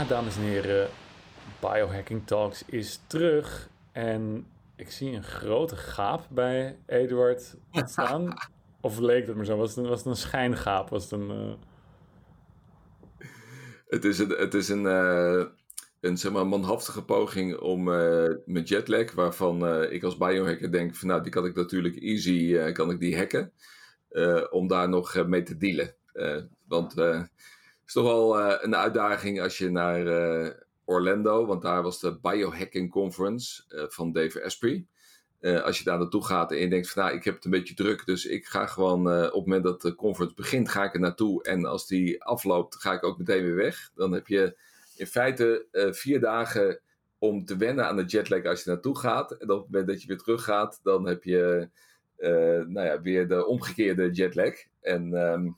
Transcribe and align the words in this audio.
Ja, 0.00 0.06
dames 0.06 0.36
en 0.36 0.42
heren, 0.42 0.88
Biohacking 1.60 2.26
Talks 2.26 2.64
is 2.66 3.00
terug. 3.06 3.68
En 3.92 4.46
ik 4.76 4.90
zie 4.90 5.12
een 5.12 5.22
grote 5.24 5.76
gaap 5.76 6.26
bij 6.30 6.78
Eduard 6.86 7.56
staan. 7.72 8.34
of 8.80 8.98
leek 8.98 9.26
het 9.26 9.36
maar 9.36 9.44
zo? 9.44 9.56
Was 9.56 9.68
het 9.68 9.84
een, 9.84 9.90
was 9.90 9.98
het 9.98 10.06
een 10.06 10.16
schijngaap? 10.16 10.88
Was 10.88 11.02
het 11.02 11.12
een... 11.12 11.30
eh, 13.18 13.26
Het 13.88 14.04
is 14.04 14.18
een, 14.18 14.28
het 14.30 14.54
is 14.54 14.68
een, 14.68 14.86
eh, 14.86 15.44
een 16.00 16.16
zeg 16.18 16.32
maar, 16.32 16.46
manhaftige 16.46 17.04
poging 17.04 17.58
om 17.58 17.92
eh 17.92 18.34
mijn 18.44 18.64
jetlag, 18.64 19.12
waarvan 19.12 19.82
ik 19.92 20.02
als 20.02 20.16
biohacker 20.16 20.72
denk 20.72 20.94
van 20.94 21.08
nou, 21.08 21.22
die 21.22 21.32
kan 21.32 21.44
ik 21.44 21.54
natuurlijk 21.54 21.96
easy, 21.96 22.72
kan 22.72 22.90
ik 22.90 23.00
die 23.00 23.16
hacken, 23.16 23.52
om 24.50 24.68
daar 24.68 24.88
nog 24.88 25.26
mee 25.26 25.42
te 25.42 25.56
dealen. 25.56 25.94
Want 26.66 26.94
is 27.90 27.96
toch 27.96 28.04
wel 28.04 28.38
eh, 28.38 28.56
een 28.60 28.76
uitdaging 28.76 29.40
als 29.40 29.58
je 29.58 29.70
naar 29.70 30.06
eh, 30.06 30.50
Orlando, 30.84 31.46
want 31.46 31.62
daar 31.62 31.82
was 31.82 32.00
de 32.00 32.18
Biohacking 32.20 32.90
Conference 32.90 33.62
eh, 33.68 33.84
van 33.88 34.12
Dave 34.12 34.44
Asprey. 34.44 34.86
Als 35.40 35.78
je 35.78 35.84
daar 35.84 35.98
naartoe 35.98 36.24
gaat 36.24 36.52
en 36.52 36.58
je 36.58 36.68
denkt 36.68 36.90
van 36.90 37.02
nou, 37.02 37.16
ik 37.16 37.24
heb 37.24 37.34
het 37.34 37.44
een 37.44 37.50
beetje 37.50 37.74
druk, 37.74 38.06
dus 38.06 38.26
ik 38.26 38.46
ga 38.46 38.66
gewoon 38.66 39.06
op 39.06 39.22
het 39.22 39.34
moment 39.34 39.64
dat 39.64 39.82
de 39.82 39.94
conference 39.94 40.34
begint, 40.34 40.68
ga 40.68 40.84
ik 40.84 40.94
er 40.94 41.00
naartoe. 41.00 41.42
En 41.42 41.64
als 41.64 41.86
die 41.86 42.24
afloopt, 42.24 42.76
ga 42.76 42.92
ik 42.92 43.04
ook 43.04 43.18
meteen 43.18 43.42
weer 43.42 43.54
weg. 43.54 43.90
Dan 43.94 44.12
heb 44.12 44.26
je 44.26 44.56
in 44.96 45.06
feite 45.06 45.66
vier 45.90 46.20
dagen 46.20 46.80
om 47.18 47.44
te 47.44 47.56
wennen 47.56 47.86
aan 47.86 47.96
de 47.96 48.04
jetlag 48.04 48.44
als 48.44 48.64
je 48.64 48.70
naartoe 48.70 48.98
gaat. 48.98 49.32
En 49.32 49.50
op 49.50 49.62
het 49.62 49.70
moment 49.70 49.86
dat 49.86 50.02
je 50.02 50.08
weer 50.08 50.18
terug 50.18 50.44
gaat, 50.44 50.80
dan 50.82 51.06
heb 51.06 51.24
je 51.24 51.68
nou 52.66 52.86
ja, 52.86 53.00
weer 53.00 53.28
de 53.28 53.46
omgekeerde 53.46 54.10
jetlag. 54.10 54.54
En, 54.80 55.14
ehm, 55.14 55.48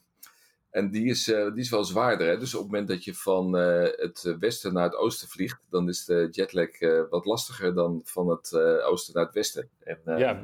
en 0.72 0.90
die, 0.90 1.06
is, 1.06 1.32
eh, 1.32 1.44
die 1.44 1.60
is 1.60 1.70
wel 1.70 1.84
zwaarder. 1.84 2.28
Hè? 2.28 2.38
Dus 2.38 2.54
op 2.54 2.62
het 2.62 2.70
moment 2.70 2.88
dat 2.88 3.04
je 3.04 3.14
van 3.14 3.56
eh, 3.56 3.88
het 3.96 4.36
westen 4.38 4.72
naar 4.72 4.84
het 4.84 4.96
oosten 4.96 5.28
vliegt, 5.28 5.66
dan 5.70 5.88
is 5.88 6.04
de 6.04 6.28
jetlag 6.30 6.68
eh, 6.68 7.02
wat 7.10 7.24
lastiger 7.24 7.74
dan 7.74 8.00
van 8.04 8.28
het 8.28 8.54
oosten 8.84 9.14
naar 9.14 9.24
het 9.24 9.34
westen. 9.34 9.68
En, 9.84 10.00
ja, 10.04 10.42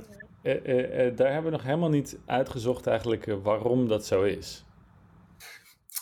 daar 1.10 1.32
hebben 1.32 1.44
we 1.44 1.50
nog 1.50 1.62
helemaal 1.62 1.88
niet 1.88 2.18
uitgezocht 2.26 2.86
eigenlijk 2.86 3.24
waarom 3.42 3.88
dat 3.88 4.06
zo 4.06 4.22
is. 4.22 4.64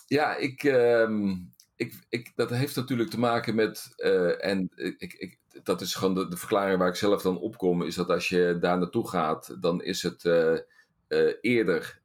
Ja, 0.07 0.37
ik, 0.37 0.65
ehm, 0.65 1.31
ik, 1.77 1.95
ik, 2.09 2.33
dat 2.37 2.51
heeft 2.51 2.77
natuurlijk 2.77 3.11
te 3.11 3.19
maken 3.19 3.55
met, 3.55 3.95
en 4.39 4.71
ik, 4.99 5.13
ik, 5.13 5.39
dat 5.63 5.81
is 5.81 5.95
gewoon 5.95 6.15
de, 6.15 6.29
de 6.29 6.37
verklaring 6.37 6.79
waar 6.79 6.89
ik 6.89 6.95
zelf 6.95 7.23
dan 7.23 7.39
opkom, 7.39 7.83
is 7.83 7.95
dat 7.95 8.11
als 8.11 8.29
je 8.29 8.57
daar 8.61 8.79
naartoe 8.79 9.09
gaat, 9.09 9.57
dan 9.61 9.83
is 9.83 10.03
het 10.03 10.25
eerder 11.41 12.01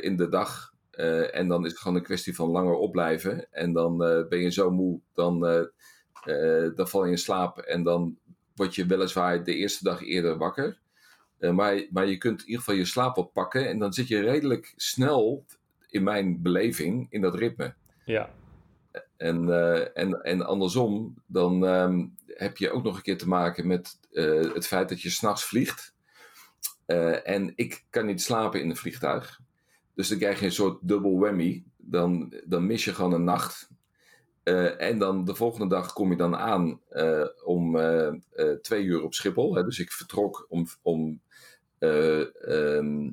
in 0.00 0.16
de 0.16 0.28
dag 0.28 0.73
eh, 0.96 1.36
en 1.36 1.48
dan 1.48 1.64
is 1.64 1.70
het 1.70 1.80
gewoon 1.80 1.96
een 1.96 2.02
kwestie 2.02 2.34
van 2.34 2.48
langer 2.48 2.74
opblijven 2.74 3.52
en 3.52 3.72
dan 3.72 4.04
eh, 4.04 4.28
ben 4.28 4.38
je 4.38 4.50
zo 4.50 4.70
moe, 4.70 5.00
dan, 5.14 5.46
eh, 5.46 6.66
dan 6.74 6.88
val 6.88 7.04
je 7.04 7.10
in 7.10 7.18
slaap 7.18 7.58
en 7.58 7.82
dan 7.82 8.18
word 8.54 8.74
je 8.74 8.86
weliswaar 8.86 9.44
de 9.44 9.54
eerste 9.54 9.84
dag 9.84 10.02
eerder 10.02 10.38
wakker. 10.38 10.82
Maar, 11.38 11.86
maar 11.90 12.06
je 12.06 12.18
kunt 12.18 12.40
in 12.40 12.46
ieder 12.46 12.62
geval 12.62 12.78
je 12.78 12.84
slaap 12.84 13.16
oppakken 13.16 13.68
en 13.68 13.78
dan 13.78 13.92
zit 13.92 14.08
je 14.08 14.20
redelijk 14.20 14.72
snel, 14.76 15.44
in 15.88 16.02
mijn 16.02 16.42
beleving, 16.42 17.06
in 17.10 17.20
dat 17.20 17.34
ritme. 17.34 17.74
Ja, 18.04 18.30
En, 19.16 19.48
en, 19.94 20.22
en 20.22 20.46
andersom, 20.46 21.14
dan 21.26 21.66
ehm, 21.66 22.06
heb 22.26 22.56
je 22.56 22.70
ook 22.70 22.82
nog 22.82 22.96
een 22.96 23.02
keer 23.02 23.18
te 23.18 23.28
maken 23.28 23.66
met 23.66 23.98
het 24.54 24.66
feit 24.66 24.88
dat 24.88 25.00
je 25.00 25.10
s'nachts 25.10 25.44
vliegt. 25.44 25.94
En 27.24 27.52
ik 27.54 27.84
kan 27.90 28.06
niet 28.06 28.22
slapen 28.22 28.60
in 28.60 28.70
een 28.70 28.76
vliegtuig. 28.76 29.40
Dus 29.94 30.08
dan 30.08 30.18
krijg 30.18 30.40
je 30.40 30.46
een 30.46 30.52
soort 30.52 30.78
dubbel 30.82 31.18
whammy. 31.18 31.64
Dan, 31.76 32.32
dan 32.44 32.66
mis 32.66 32.84
je 32.84 32.94
gewoon 32.94 33.12
een 33.12 33.24
nacht. 33.24 33.68
Eh, 34.42 34.80
en 34.80 34.98
dan 34.98 35.24
de 35.24 35.34
volgende 35.34 35.68
dag 35.68 35.92
kom 35.92 36.10
je 36.10 36.16
dan 36.16 36.36
aan 36.36 36.80
eh, 36.88 37.26
om 37.44 37.76
eh, 37.76 38.12
twee 38.62 38.84
uur 38.84 39.02
op 39.02 39.14
Schiphol. 39.14 39.54
Hè. 39.54 39.64
Dus 39.64 39.78
ik 39.78 39.92
vertrok 39.92 40.46
om, 40.48 40.66
om 40.82 41.20
eh, 41.78 42.46
ehm, 42.76 43.10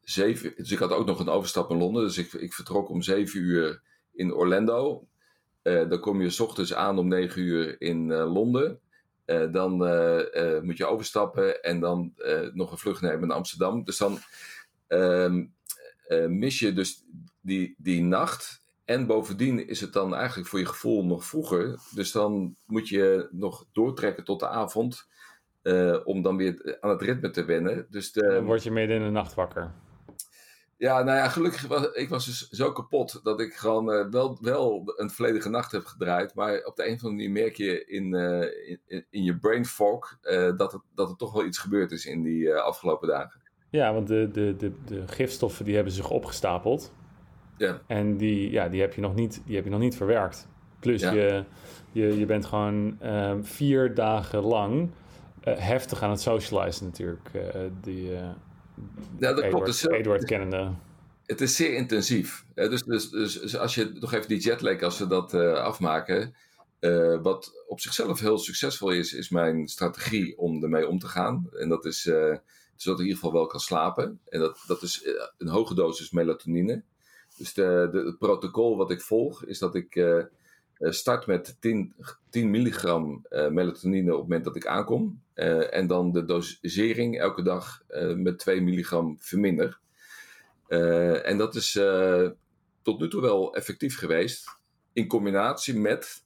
zeven. 0.00 0.52
Dus 0.56 0.70
ik 0.70 0.78
had 0.78 0.92
ook 0.92 1.06
nog 1.06 1.20
een 1.20 1.28
overstap 1.28 1.70
in 1.70 1.76
Londen. 1.76 2.02
Dus 2.02 2.18
ik, 2.18 2.32
ik 2.32 2.52
vertrok 2.52 2.88
om 2.88 3.02
zeven 3.02 3.40
uur 3.40 3.82
in 4.12 4.32
Orlando. 4.32 5.06
Dan 5.62 6.00
kom 6.00 6.22
je 6.22 6.30
s 6.30 6.40
ochtends 6.40 6.74
aan 6.74 6.98
om 6.98 7.08
9 7.08 7.42
uur 7.42 7.80
in 7.80 8.12
Londen. 8.12 8.80
Dan 9.50 9.76
moet 10.64 10.76
je 10.76 10.86
overstappen 10.86 11.62
en 11.62 11.80
dan 11.80 12.14
nog 12.52 12.72
een 12.72 12.78
vlucht 12.78 13.00
nemen 13.00 13.28
naar 13.28 13.36
Amsterdam. 13.36 13.84
Dus 13.84 13.98
dan 13.98 14.18
ehm, 14.86 15.44
eh, 16.06 16.26
mis 16.26 16.58
je 16.58 16.72
dus 16.72 17.04
die, 17.40 17.74
die 17.78 18.02
nacht. 18.02 18.64
En 18.84 19.06
bovendien 19.06 19.68
is 19.68 19.80
het 19.80 19.92
dan 19.92 20.14
eigenlijk 20.14 20.48
voor 20.48 20.58
je 20.58 20.66
gevoel 20.66 21.04
nog 21.04 21.24
vroeger. 21.24 21.78
Dus 21.94 22.12
dan 22.12 22.56
moet 22.66 22.88
je 22.88 23.28
nog 23.30 23.66
doortrekken 23.72 24.24
tot 24.24 24.40
de 24.40 24.48
avond. 24.48 25.06
eh, 25.62 25.96
om 26.04 26.22
dan 26.22 26.36
weer 26.36 26.76
aan 26.80 26.90
het 26.90 27.02
ritme 27.02 27.30
te 27.30 27.44
wennen. 27.44 27.86
Dus 27.90 28.12
de, 28.12 28.20
dan 28.20 28.44
word 28.44 28.62
je 28.62 28.70
midden 28.70 28.96
in 28.96 29.02
de 29.02 29.10
nacht 29.10 29.34
wakker. 29.34 29.72
ja, 30.76 31.02
nou 31.02 31.16
ja, 31.16 31.28
gelukkig 31.28 31.66
was 31.66 31.92
ik 31.92 32.08
was 32.08 32.26
dus 32.26 32.48
zo 32.48 32.72
kapot 32.72 33.20
dat 33.22 33.40
ik 33.40 33.54
gewoon 33.54 33.92
eh, 33.92 34.08
wel, 34.10 34.38
wel 34.40 34.92
een 34.96 35.10
volledige 35.10 35.48
nacht 35.48 35.72
heb 35.72 35.84
gedraaid. 35.84 36.34
Maar 36.34 36.64
op 36.64 36.76
de 36.76 36.86
een 36.86 36.94
of 36.94 37.04
andere 37.04 37.28
manier 37.28 37.30
merk 37.42 37.56
je 37.56 37.84
in, 37.84 38.14
in, 38.86 39.06
in 39.10 39.22
je 39.22 39.38
brain 39.38 39.64
fog 39.64 40.18
dat, 40.56 40.72
het, 40.72 40.82
dat 40.94 41.10
er 41.10 41.16
toch 41.16 41.32
wel 41.32 41.44
iets 41.44 41.58
gebeurd 41.58 41.92
is 41.92 42.06
in 42.06 42.22
die 42.22 42.54
afgelopen 42.54 43.08
dagen. 43.08 43.45
Ja, 43.76 43.92
want 43.92 44.06
de, 44.08 44.28
de, 44.32 44.54
de, 44.58 44.72
de 44.84 45.02
gifstoffen 45.08 45.64
die 45.64 45.74
hebben 45.74 45.92
zich 45.92 46.10
opgestapeld. 46.10 46.92
Ja, 47.56 47.80
En 47.86 48.16
die, 48.16 48.50
ja, 48.50 48.68
die, 48.68 48.80
heb, 48.80 48.92
je 48.94 49.00
nog 49.00 49.14
niet, 49.14 49.42
die 49.46 49.54
heb 49.54 49.64
je 49.64 49.70
nog 49.70 49.80
niet 49.80 49.96
verwerkt. 49.96 50.48
Plus 50.80 51.00
Ja. 51.02 51.12
je, 51.12 51.44
je, 51.92 52.18
je 52.18 52.26
bent 52.26 52.44
gewoon 52.46 52.96
ehm, 53.00 53.42
vier 53.42 53.94
dagen 53.94 54.42
lang 54.42 54.90
eh, 55.40 55.54
heftig 55.58 56.02
aan 56.02 56.10
het 56.10 56.20
socializen 56.20 56.84
natuurlijk. 56.84 57.28
eh, 57.32 57.60
die, 57.80 58.14
eh 58.16 58.20
ja 59.18 59.32
dat 59.32 59.34
klopt. 59.34 59.44
Eduard, 59.46 59.66
Dus, 59.66 59.86
Eduard 59.86 60.24
kennende. 60.24 60.70
het 61.26 61.40
is 61.40 61.56
zeer 61.56 61.74
intensief. 61.74 62.44
dus, 62.54 62.82
dus, 62.82 63.10
dus, 63.10 63.40
dus 63.40 63.56
als 63.56 63.74
je 63.74 63.90
nog 64.00 64.12
even 64.12 64.28
die 64.28 64.40
jetlag, 64.40 64.82
als 64.82 64.98
we 64.98 65.06
dat 65.06 65.34
afmaken. 65.34 66.34
wat 67.22 67.64
op 67.68 67.80
zichzelf 67.80 68.20
heel 68.20 68.38
succesvol 68.38 68.90
is, 68.90 69.12
is 69.12 69.28
mijn 69.30 69.68
strategie 69.68 70.38
om 70.38 70.62
ermee 70.62 70.88
om 70.88 70.98
te 70.98 71.06
gaan. 71.06 71.48
En 71.52 71.68
dat 71.68 71.84
is 71.84 72.10
zodat 72.76 72.98
ik 73.00 73.04
in 73.04 73.10
ieder 73.10 73.24
geval 73.24 73.40
wel 73.40 73.46
kan 73.46 73.60
slapen. 73.60 74.20
En 74.28 74.40
dat, 74.40 74.64
dat 74.66 74.82
is 74.82 75.02
eh, 75.02 75.12
een 75.38 75.48
hoge 75.48 75.74
dosis 75.74 76.10
melatonine. 76.10 76.82
Dus 77.36 77.54
de, 77.54 77.90
het 77.92 78.18
protocol 78.18 78.76
wat 78.76 78.90
ik 78.90 79.00
volg 79.00 79.44
is 79.44 79.58
dat 79.58 79.74
ik 79.74 79.96
eh, 79.96 80.18
eh, 80.18 80.24
start 80.78 81.26
met 81.26 81.56
10, 81.60 81.94
10 82.30 82.50
milligram 82.50 83.26
melatonine 83.30 84.12
op 84.12 84.18
het 84.18 84.28
moment 84.28 84.44
dat 84.44 84.56
ik 84.56 84.66
aankom. 84.66 85.22
En 85.70 85.86
dan 85.86 86.12
de 86.12 86.24
dosering 86.24 87.18
elke 87.18 87.42
dag 87.42 87.82
met 88.16 88.38
2 88.38 88.60
milligram 88.60 89.16
verminder. 89.20 89.80
En 91.22 91.38
dat 91.38 91.54
is 91.54 91.80
tot 92.82 93.00
nu 93.00 93.08
toe 93.08 93.20
wel 93.20 93.54
effectief 93.54 93.98
geweest. 93.98 94.58
In 94.92 95.06
combinatie 95.06 95.78
met 95.78 96.24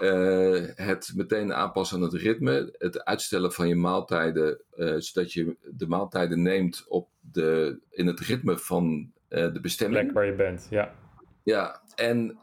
eh, 0.00 0.86
het 0.86 1.12
meteen 1.14 1.54
aanpassen 1.54 1.96
aan 1.96 2.02
het 2.02 2.12
ritme. 2.12 2.74
Het 2.78 3.04
uitstellen 3.04 3.52
van 3.52 3.68
je 3.68 3.76
maaltijden. 3.76 4.60
eh, 4.76 4.94
zodat 4.98 5.32
je 5.32 5.56
de 5.70 5.86
maaltijden 5.86 6.42
neemt 6.42 6.84
op 6.88 7.08
de, 7.20 7.78
in 7.90 8.06
het 8.06 8.20
ritme 8.20 8.58
van 8.58 9.12
eh, 9.28 9.52
de 9.52 9.60
bestemming. 9.60 10.00
Plek 10.02 10.14
waar 10.14 10.26
je 10.26 10.34
bent, 10.34 10.66
ja. 10.70 10.94
Ja, 11.42 11.82
en 11.94 12.38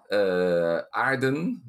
aarden 0.90 1.64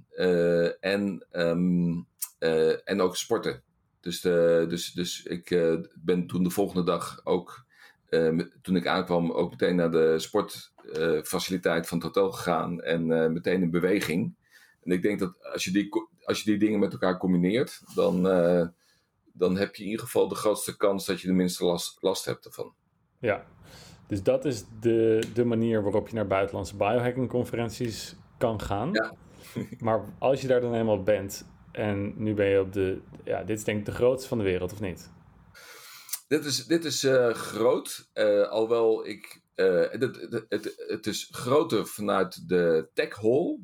en, 0.80 1.26
ehm, 1.30 2.00
eh, 2.38 2.88
en 2.88 3.00
ook 3.00 3.16
sporten. 3.16 3.62
Dus, 4.00 4.20
de, 4.20 4.66
dus, 4.68 4.92
dus 4.92 5.22
ik 5.22 5.48
ben 5.94 6.26
toen 6.26 6.42
de 6.42 6.50
volgende 6.50 6.84
dag 6.84 7.20
ook, 7.24 7.66
toen 8.62 8.76
ik 8.76 8.86
aankwam, 8.86 9.30
ook 9.30 9.50
meteen 9.50 9.76
naar 9.76 9.90
de 9.90 10.18
sportfaciliteit 10.18 11.86
van 11.86 11.98
het 11.98 12.06
hotel 12.06 12.32
gegaan 12.32 12.82
en 12.82 13.32
meteen 13.32 13.62
in 13.62 13.70
beweging. 13.70 14.34
En 14.88 14.94
ik 14.94 15.02
denk 15.02 15.18
dat 15.18 15.52
als 15.52 15.64
je 15.64 15.70
die, 15.70 15.88
als 16.24 16.42
je 16.42 16.50
die 16.50 16.58
dingen 16.58 16.78
met 16.78 16.92
elkaar 16.92 17.18
combineert, 17.18 17.82
dan, 17.94 18.28
eh, 18.28 18.66
dan 19.32 19.56
heb 19.56 19.74
je 19.74 19.82
in 19.82 19.88
ieder 19.88 20.04
geval 20.04 20.28
de 20.28 20.34
grootste 20.34 20.76
kans 20.76 21.06
dat 21.06 21.20
je 21.20 21.26
de 21.26 21.32
minste 21.32 21.64
last, 21.64 22.02
last 22.02 22.24
hebt 22.24 22.44
ervan. 22.44 22.74
ja. 23.18 23.46
Dus 24.06 24.22
dat 24.22 24.44
is 24.44 24.64
de, 24.80 25.22
de 25.34 25.44
manier 25.44 25.82
waarop 25.82 26.08
je 26.08 26.14
naar 26.14 26.26
buitenlandse 26.26 26.76
biohacking 26.76 27.28
conferenties 27.28 28.16
kan 28.38 28.60
gaan. 28.60 28.92
Ja. 28.92 29.14
maar 29.86 30.04
als 30.18 30.40
je 30.40 30.48
daar 30.48 30.60
dan 30.60 30.74
eenmaal 30.74 31.02
bent 31.02 31.46
en 31.72 32.14
nu 32.16 32.34
ben 32.34 32.46
je 32.46 32.60
op 32.60 32.72
de... 32.72 33.00
Ja, 33.24 33.44
dit 33.44 33.58
is 33.58 33.64
denk 33.64 33.78
ik 33.78 33.84
de 33.84 33.92
grootste 33.92 34.28
van 34.28 34.38
de 34.38 34.44
wereld, 34.44 34.72
of 34.72 34.80
niet? 34.80 35.10
Dit 36.28 36.44
is, 36.44 36.66
dit 36.66 36.84
is 36.84 37.04
eh, 37.04 37.30
groot, 37.30 38.08
eh, 38.12 38.48
alhoewel 38.48 39.06
ik. 39.06 39.42
het, 39.54 40.28
het, 40.48 40.84
het 40.88 41.06
is 41.06 41.28
groter 41.32 41.86
vanuit 41.86 42.48
de 42.48 42.88
tech 42.94 43.16
hall 43.16 43.58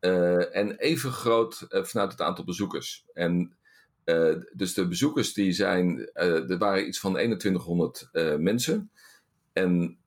eh, 0.00 0.56
en 0.56 0.76
even 0.76 1.12
groot 1.12 1.66
eh, 1.68 1.82
vanuit 1.82 2.10
het 2.10 2.20
aantal 2.20 2.44
bezoekers. 2.44 3.04
En 3.12 3.56
eh, 4.04 4.34
dus 4.52 4.74
de 4.74 4.88
bezoekers 4.88 5.32
die 5.32 5.52
zijn, 5.52 6.10
er 6.12 6.58
waren 6.58 6.86
iets 6.86 7.00
van 7.00 7.12
2100 7.12 8.08
eh, 8.12 8.36
mensen. 8.36 8.90
En 9.52 9.98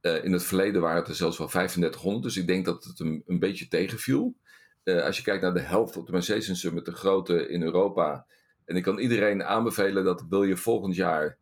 in 0.00 0.32
het 0.32 0.44
verleden 0.44 0.80
waren 0.80 0.98
het 0.98 1.08
er 1.08 1.14
zelfs 1.14 1.38
wel 1.38 1.48
3500, 1.48 2.24
dus 2.24 2.36
ik 2.36 2.46
denk 2.46 2.64
dat 2.64 2.84
het 2.84 3.00
een, 3.00 3.24
beetje 3.26 3.68
tegenviel. 3.68 4.34
als 4.84 5.16
je 5.16 5.22
kijkt 5.22 5.42
naar 5.42 5.54
de 5.54 5.60
Health 5.60 5.96
Optimization 5.96 6.56
Summit, 6.56 6.84
de 6.84 6.92
grote 6.92 7.48
in 7.48 7.62
Europa. 7.62 8.26
En 8.64 8.76
ik 8.76 8.82
kan 8.82 8.98
iedereen 8.98 9.44
aanbevelen 9.44 10.04
dat 10.04 10.24
wil 10.28 10.42
je 10.42 10.56
volgend 10.56 10.94
jaar 10.94 11.38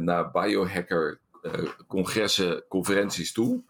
naar 0.00 0.30
biohacker 0.30 1.20
congressen, 1.86 2.64
conferenties 2.68 3.32
toe. 3.32 3.62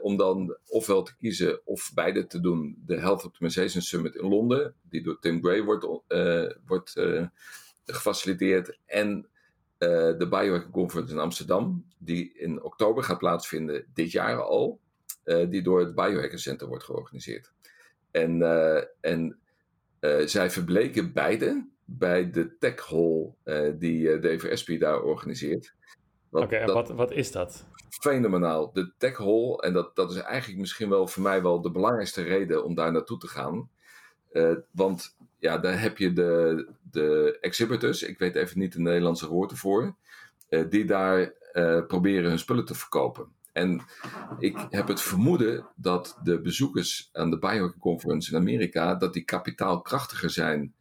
Om 0.00 0.16
dan 0.16 0.56
ofwel 0.66 1.02
te 1.02 1.16
kiezen 1.16 1.66
of 1.66 1.90
beide 1.94 2.26
te 2.26 2.40
doen. 2.40 2.82
De 2.86 3.00
Health 3.00 3.24
Optimization 3.24 3.82
Summit 3.82 4.14
in 4.14 4.28
Londen, 4.28 4.74
die 4.82 5.02
door 5.02 5.18
Tim 5.20 5.42
Gray 5.42 5.62
wordt, 5.62 5.86
wordt 6.66 7.00
gefaciliteerd. 7.86 8.78
En 8.86 9.28
de 9.78 10.26
Biohacking 10.30 10.72
Conference 10.72 11.12
in 11.12 11.18
Amsterdam, 11.20 11.86
die 11.98 12.32
in 12.34 12.62
oktober 12.62 13.02
gaat 13.02 13.18
plaatsvinden, 13.18 13.86
dit 13.94 14.10
jaar 14.10 14.42
al. 14.42 14.80
die 15.48 15.62
door 15.62 15.80
het 15.80 15.94
Biohacker 15.94 16.38
Center 16.38 16.66
wordt 16.66 16.84
georganiseerd. 16.84 17.52
En, 18.10 18.42
en 19.00 19.38
zij 20.24 20.50
verbleken 20.50 21.12
beide 21.12 21.68
bij 21.84 22.30
de 22.30 22.56
Tech 22.58 22.88
Hall 22.88 23.34
die 23.78 24.18
Dave 24.18 24.48
Espy 24.48 24.78
daar 24.78 25.02
organiseert. 25.02 25.74
Oké, 26.30 26.56
en 26.56 26.72
wat, 26.72 26.88
wat 26.88 27.12
is 27.12 27.32
dat? 27.32 27.66
Fenomenaal. 27.88 28.72
De 28.72 28.92
Tech 28.98 29.16
Hall, 29.16 29.54
en 29.54 29.72
dat, 29.72 29.96
dat 29.96 30.10
is 30.10 30.16
eigenlijk 30.16 30.60
misschien 30.60 30.88
wel 30.88 31.06
voor 31.06 31.22
mij 31.22 31.42
wel 31.42 31.60
de 31.60 31.70
belangrijkste 31.70 32.22
reden 32.22 32.64
om 32.64 32.74
daar 32.74 32.92
naartoe 32.92 33.18
te 33.18 33.28
gaan. 33.28 33.70
want 34.70 35.16
ja, 35.38 35.58
daar 35.58 35.80
heb 35.80 35.98
je 35.98 36.12
de, 36.12 36.66
de 36.90 37.38
exhibitors, 37.40 38.02
ik 38.02 38.18
weet 38.18 38.34
even 38.34 38.58
niet 38.58 38.72
de 38.72 38.80
Nederlandse 38.80 39.28
woord 39.28 39.50
ervoor, 39.50 39.96
die 40.68 40.84
daar 40.84 41.32
proberen 41.86 42.28
hun 42.28 42.38
spullen 42.38 42.64
te 42.64 42.74
verkopen. 42.74 43.26
En 43.52 43.80
ik 44.38 44.66
heb 44.70 44.88
het 44.88 45.00
vermoeden 45.00 45.66
dat 45.76 46.18
de 46.22 46.40
bezoekers 46.40 47.08
aan 47.12 47.30
de 47.30 47.38
Biohacking 47.38 47.82
Conference 47.82 48.30
in 48.30 48.38
Amerika, 48.38 48.94
dat 48.94 49.12
die 49.12 49.24
kapitaalkrachtiger 49.24 50.30
zijn 50.30 50.74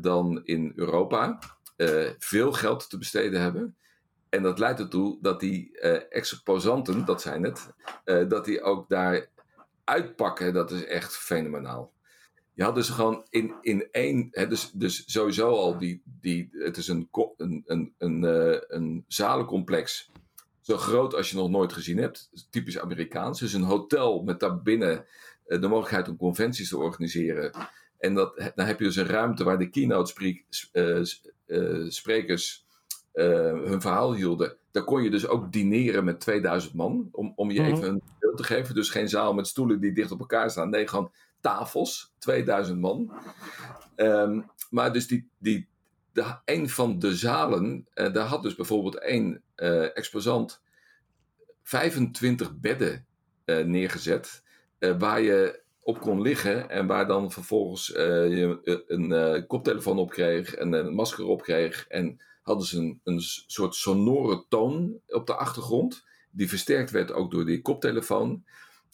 dan 0.00 0.40
in 0.44 0.72
Europa, 0.76 1.38
veel 2.18 2.52
geld 2.52 2.90
te 2.90 2.98
besteden 2.98 3.40
hebben. 3.40 3.74
En 4.30 4.42
dat 4.42 4.58
leidt 4.58 4.80
ertoe 4.80 5.18
dat 5.20 5.40
die 5.40 5.70
uh, 5.72 6.00
exposanten, 6.08 7.04
dat 7.04 7.22
zijn 7.22 7.42
het, 7.42 7.72
dat 8.04 8.44
die 8.44 8.62
ook 8.62 8.88
daar 8.88 9.28
uitpakken. 9.84 10.54
Dat 10.54 10.70
is 10.70 10.84
echt 10.84 11.16
fenomenaal. 11.16 11.92
Je 12.54 12.62
had 12.62 12.74
dus 12.74 12.88
gewoon 12.88 13.26
in, 13.30 13.54
in 13.60 13.88
één, 13.90 14.28
hè, 14.30 14.46
dus, 14.46 14.70
dus 14.70 15.02
sowieso 15.06 15.48
al 15.48 15.78
die, 15.78 16.02
die, 16.04 16.48
het 16.52 16.76
is 16.76 16.88
een, 16.88 17.08
een, 17.36 17.64
een, 17.66 17.94
een, 17.98 18.22
een 18.68 19.04
zalencomplex 19.08 20.10
zo 20.60 20.76
groot 20.76 21.14
als 21.14 21.30
je 21.30 21.36
nog 21.36 21.50
nooit 21.50 21.72
gezien 21.72 21.98
hebt. 21.98 22.30
Typisch 22.50 22.78
Amerikaans. 22.78 23.40
Dus 23.40 23.52
een 23.52 23.62
hotel 23.62 24.22
met 24.22 24.40
daarbinnen 24.40 25.06
uh, 25.46 25.60
de 25.60 25.68
mogelijkheid 25.68 26.08
om 26.08 26.16
conventies 26.16 26.68
te 26.68 26.76
organiseren. 26.76 27.52
En 27.98 28.14
dat, 28.14 28.52
dan 28.54 28.66
heb 28.66 28.78
je 28.78 28.84
dus 28.84 28.96
een 28.96 29.06
ruimte 29.06 29.44
waar 29.44 29.58
de 29.58 29.70
keynote 29.70 30.42
uh, 30.72 31.02
uh, 31.46 31.90
sprekers 31.90 32.64
hun 33.12 33.80
verhaal 33.80 34.14
hielden. 34.14 34.56
Daar 34.70 34.84
kon 34.84 35.02
je 35.02 35.10
dus 35.10 35.26
ook 35.26 35.52
dineren 35.52 36.04
met 36.04 36.20
2000 36.20 36.74
man. 36.74 37.08
Om, 37.12 37.32
om 37.36 37.50
je 37.50 37.60
mhm. 37.60 37.70
even 37.70 37.88
een 37.88 38.02
beeld 38.18 38.36
te 38.36 38.44
geven. 38.44 38.74
Dus 38.74 38.90
geen 38.90 39.08
zaal 39.08 39.34
met 39.34 39.46
stoelen 39.46 39.80
die 39.80 39.92
dicht 39.92 40.10
op 40.10 40.20
elkaar 40.20 40.50
staan. 40.50 40.70
Nee, 40.70 40.88
gewoon 40.88 41.12
tafels. 41.40 42.12
2000 42.18 42.80
man. 42.80 43.12
Um, 43.96 44.50
maar 44.70 44.92
dus 44.92 45.06
die, 45.06 45.28
die, 45.38 45.68
de, 46.12 46.24
een 46.44 46.68
van 46.68 46.98
de 46.98 47.16
zalen, 47.16 47.86
uh, 47.94 48.12
daar 48.12 48.26
had 48.26 48.42
dus 48.42 48.54
bijvoorbeeld 48.54 48.98
één 48.98 49.42
uh, 49.56 49.96
exposant 49.96 50.62
25 51.62 52.58
bedden 52.58 53.06
uh, 53.44 53.64
neergezet, 53.64 54.42
waar 54.98 55.20
je 55.20 55.62
op 55.80 56.00
kon 56.00 56.20
liggen 56.20 56.70
en 56.70 56.86
waar 56.86 57.06
dan 57.06 57.32
vervolgens 57.32 57.86
je 57.86 58.84
een 58.86 59.46
koptelefoon 59.46 59.98
op 59.98 60.10
kreeg 60.10 60.54
en 60.54 60.72
een 60.72 60.94
masker 60.94 61.24
op 61.24 61.42
kreeg. 61.42 61.86
En 61.88 62.20
hadden 62.42 62.66
ze 62.66 62.78
een, 62.78 63.00
een 63.04 63.20
soort 63.46 63.74
sonore 63.74 64.44
toon 64.48 65.00
op 65.06 65.26
de 65.26 65.34
achtergrond, 65.34 66.04
die 66.30 66.48
versterkt 66.48 66.90
werd 66.90 67.12
ook 67.12 67.30
door 67.30 67.44
die 67.44 67.62
koptelefoon. 67.62 68.44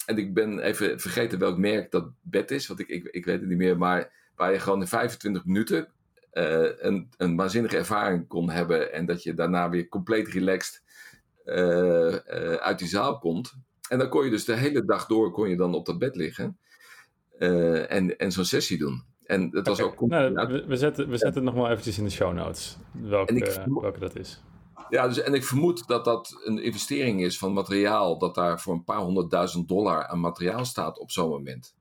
En 0.07 0.19
ik 0.19 0.35
ben 0.35 0.59
even 0.59 1.01
vergeten 1.01 1.39
welk 1.39 1.59
merk 1.59 1.91
dat 1.91 2.11
bed 2.21 2.51
is, 2.51 2.67
want 2.67 2.81
ik, 2.81 2.89
ik, 2.89 3.25
weet 3.25 3.41
het 3.41 3.49
niet 3.49 3.59
meer, 3.59 3.79
maar 3.79 4.13
waar 4.35 4.53
je 4.53 4.59
gewoon 4.59 4.81
in 4.81 4.87
25 4.87 5.45
minuten 5.45 5.89
uh, 6.33 6.69
een, 6.79 7.09
een 7.17 7.37
waanzinnige 7.37 7.77
ervaring 7.77 8.29
kon 8.29 8.51
hebben 8.51 8.93
en 8.93 9.07
dat 9.07 9.23
je 9.23 9.35
daarna 9.35 9.71
weer 9.71 9.89
compleet 9.89 10.29
relaxed 10.29 10.83
uh, 11.45 11.57
uh, 11.57 12.19
uit 12.55 12.79
die 12.79 12.89
zaal 12.89 13.19
komt. 13.19 13.55
En 13.89 13.99
dan 13.99 14.09
kon 14.09 14.25
je 14.25 14.31
dus 14.31 14.45
de 14.45 14.57
hele 14.57 14.85
dag 14.85 15.07
door 15.07 15.31
kon 15.31 15.49
je 15.49 15.57
dan 15.57 15.75
op 15.75 15.87
dat 15.87 15.99
bed 15.99 16.17
liggen 16.17 16.59
en, 17.39 18.19
en 18.19 18.33
zo'n 18.33 18.45
sessie 18.45 18.79
doen. 18.79 19.05
En 19.27 19.51
dat 19.51 19.67
was 19.67 19.81
ook... 19.81 20.01
Nou, 20.01 20.35
we, 20.35 20.65
we, 20.67 20.77
zetten, 20.77 21.09
we 21.09 21.17
zetten 21.17 21.45
het 21.45 21.55
nog 21.55 21.63
wel 21.63 21.71
eventjes 21.71 21.99
in 21.99 22.05
de 22.05 22.11
show 22.11 22.33
notes, 22.33 22.77
welke, 22.93 23.65
welke 23.81 23.99
dat 23.99 24.17
is. 24.17 24.43
Ja, 24.89 25.09
dus, 25.09 25.21
en 25.21 25.35
ik 25.35 25.45
vermoed 25.45 25.87
dat 25.87 26.05
dat 26.05 26.41
een 26.45 26.59
investering 26.63 27.23
is 27.23 27.39
van 27.39 27.53
materiaal, 27.53 28.19
dat 28.19 28.35
daar 28.35 28.61
voor 28.61 28.75
een 28.75 28.85
paar 28.85 29.01
honderdduizend 29.01 29.69
dollar 29.69 30.07
aan 30.07 30.21
materiaal 30.21 30.65
staat 30.65 30.99
op 30.99 31.11
zo'n 31.11 31.29
moment. 31.29 31.75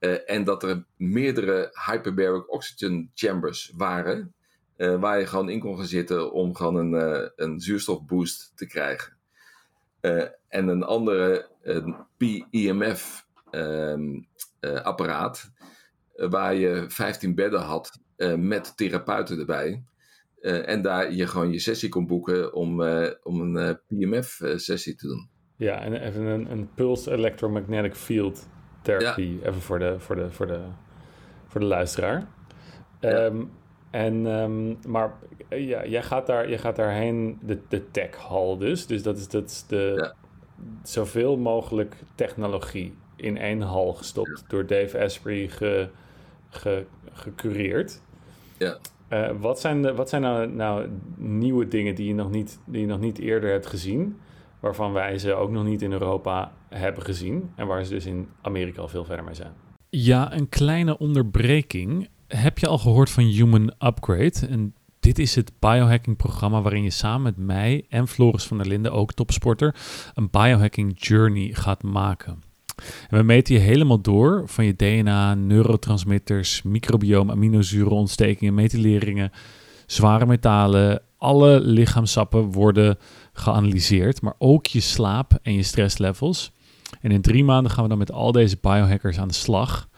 Uh, 0.00 0.30
en 0.30 0.44
dat 0.44 0.62
er 0.62 0.84
meerdere 0.96 1.70
hyperbaric 1.86 2.52
oxygen 2.52 3.10
chambers 3.14 3.72
waren. 3.76 4.34
Uh, 4.76 5.00
waar 5.00 5.18
je 5.18 5.26
gewoon 5.26 5.48
in 5.48 5.60
kon 5.60 5.76
gaan 5.76 5.86
zitten 5.86 6.32
om 6.32 6.54
gewoon 6.54 6.74
een, 6.74 6.92
uh, 6.92 7.28
een 7.36 7.60
zuurstofboost 7.60 8.52
te 8.54 8.66
krijgen. 8.66 9.12
en 10.48 10.68
een 10.68 10.82
andere 10.82 11.48
een 11.62 11.96
PEMF 12.16 13.26
um, 13.50 14.28
apparaat. 14.60 15.52
Waar 16.14 16.54
je 16.54 16.84
15 16.88 17.34
bedden 17.34 17.60
had 17.60 17.98
met 18.36 18.76
therapeuten 18.76 19.38
erbij. 19.38 19.84
en 20.40 20.82
daar 20.82 21.12
je 21.12 21.26
gewoon 21.26 21.52
je 21.52 21.58
sessie 21.58 21.88
kon 21.88 22.06
boeken 22.06 22.54
om, 22.54 22.82
om 23.22 23.40
een 23.40 23.78
PMF-sessie 23.88 24.94
te 24.94 25.06
doen. 25.06 25.28
Ja, 25.56 25.80
en 25.80 25.92
even 25.92 26.22
een, 26.22 26.50
een 26.50 26.74
pulse 26.74 27.12
electromagnetic 27.12 27.94
field 27.94 28.48
therapie. 28.82 29.38
Even 29.42 29.60
voor 29.60 29.78
de, 29.78 29.94
voor 29.98 30.16
de, 30.16 30.30
voor 30.30 30.46
de, 30.46 30.60
voor 31.46 31.60
de 31.60 31.66
luisteraar. 31.66 32.26
Ehm, 33.00 33.42
en, 33.90 34.26
um, 34.26 34.78
maar 34.88 35.12
ja, 35.48 35.86
jij 35.86 36.02
gaat, 36.02 36.26
daar, 36.26 36.48
jij 36.48 36.58
gaat 36.58 36.76
daarheen, 36.76 37.38
de, 37.42 37.60
de 37.68 37.90
tech 37.90 38.16
hall 38.16 38.58
dus. 38.58 38.86
Dus 38.86 39.02
dat 39.02 39.16
is, 39.16 39.28
dat 39.28 39.50
is 39.50 39.66
de, 39.66 40.12
zoveel 40.82 41.36
mogelijk 41.36 41.96
technologie 42.14 42.94
in 43.16 43.36
één 43.36 43.60
hal 43.60 43.92
gestopt. 43.92 44.44
Door 44.48 44.66
Dave 44.66 45.00
Asprey 45.00 45.48
ge, 45.48 45.88
ge, 46.56 46.84
gecureerd. 47.12 48.00
Ja. 48.58 48.78
Uh, 49.10 49.30
wat 49.40 49.60
zijn, 49.60 49.82
de, 49.82 49.94
wat 49.94 50.08
zijn 50.08 50.22
nou, 50.22 50.48
nou 50.48 50.88
nieuwe 51.16 51.68
dingen 51.68 51.94
die 51.94 52.06
je, 52.06 52.14
nog 52.14 52.30
niet, 52.30 52.58
die 52.64 52.80
je 52.80 52.86
nog 52.86 53.00
niet 53.00 53.18
eerder 53.18 53.50
hebt 53.50 53.66
gezien? 53.66 54.16
waarvan 54.64 54.92
wij 54.92 55.18
ze 55.18 55.34
ook 55.34 55.50
nog 55.50 55.64
niet 55.64 55.82
in 55.82 55.92
Europa 55.92 56.52
hebben 56.68 57.02
gezien 57.02 57.50
en 57.56 57.66
waar 57.66 57.84
ze 57.84 57.90
dus 57.90 58.06
in 58.06 58.28
Amerika 58.40 58.80
al 58.80 58.88
veel 58.88 59.04
verder 59.04 59.24
mee 59.24 59.34
zijn. 59.34 59.52
Ja, 59.88 60.32
een 60.32 60.48
kleine 60.48 60.98
onderbreking. 60.98 62.08
Heb 62.26 62.58
je 62.58 62.66
al 62.66 62.78
gehoord 62.78 63.10
van 63.10 63.24
Human 63.24 63.74
Upgrade? 63.78 64.46
En 64.48 64.74
dit 65.00 65.18
is 65.18 65.34
het 65.34 65.52
biohacking-programma 65.58 66.60
waarin 66.60 66.82
je 66.82 66.90
samen 66.90 67.22
met 67.22 67.36
mij 67.36 67.86
en 67.88 68.08
Floris 68.08 68.44
van 68.44 68.56
der 68.56 68.66
Linden, 68.66 68.92
ook 68.92 69.12
topsporter, 69.12 69.74
een 70.14 70.30
biohacking 70.30 70.92
journey 70.96 71.50
gaat 71.52 71.82
maken. 71.82 72.42
En 73.08 73.18
we 73.18 73.22
meten 73.22 73.54
je 73.54 73.60
helemaal 73.60 74.00
door 74.00 74.42
van 74.46 74.64
je 74.64 74.76
DNA, 74.76 75.34
neurotransmitters, 75.34 76.62
microbiome, 76.62 77.32
aminozuren, 77.32 77.92
ontstekingen, 77.92 78.54
methyleringen, 78.54 79.32
zware 79.86 80.26
metalen. 80.26 81.02
Alle 81.18 81.60
lichaamsappen 81.60 82.52
worden 82.52 82.98
geanalyseerd, 83.32 84.22
maar 84.22 84.34
ook 84.38 84.66
je 84.66 84.80
slaap 84.80 85.38
en 85.42 85.54
je 85.54 85.62
stresslevels. 85.62 86.52
En 87.00 87.10
in 87.10 87.20
drie 87.20 87.44
maanden 87.44 87.72
gaan 87.72 87.82
we 87.82 87.88
dan 87.88 87.98
met 87.98 88.12
al 88.12 88.32
deze 88.32 88.58
biohackers 88.60 89.18
aan 89.18 89.28
de 89.28 89.34
slag, 89.34 89.88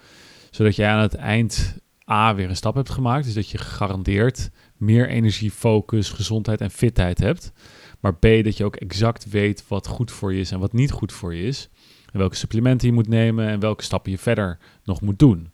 zodat 0.50 0.76
jij 0.76 0.88
aan 0.88 1.02
het 1.02 1.14
eind 1.14 1.78
A 2.10 2.34
weer 2.34 2.48
een 2.48 2.56
stap 2.56 2.74
hebt 2.74 2.90
gemaakt, 2.90 3.24
dus 3.24 3.34
dat 3.34 3.50
je 3.50 3.58
gegarandeerd 3.58 4.50
meer 4.76 5.08
energie, 5.08 5.50
focus, 5.50 6.10
gezondheid 6.10 6.60
en 6.60 6.70
fitheid 6.70 7.18
hebt. 7.18 7.52
Maar 8.00 8.14
B, 8.14 8.22
dat 8.22 8.56
je 8.56 8.64
ook 8.64 8.76
exact 8.76 9.30
weet 9.30 9.64
wat 9.68 9.86
goed 9.86 10.10
voor 10.10 10.34
je 10.34 10.40
is 10.40 10.50
en 10.50 10.58
wat 10.58 10.72
niet 10.72 10.90
goed 10.90 11.12
voor 11.12 11.34
je 11.34 11.42
is. 11.42 11.68
Welke 12.16 12.36
supplementen 12.36 12.88
je 12.88 12.94
moet 12.94 13.08
nemen 13.08 13.48
en 13.48 13.60
welke 13.60 13.82
stappen 13.82 14.10
je 14.10 14.18
verder 14.18 14.58
nog 14.84 15.00
moet 15.00 15.18
doen. 15.18 15.50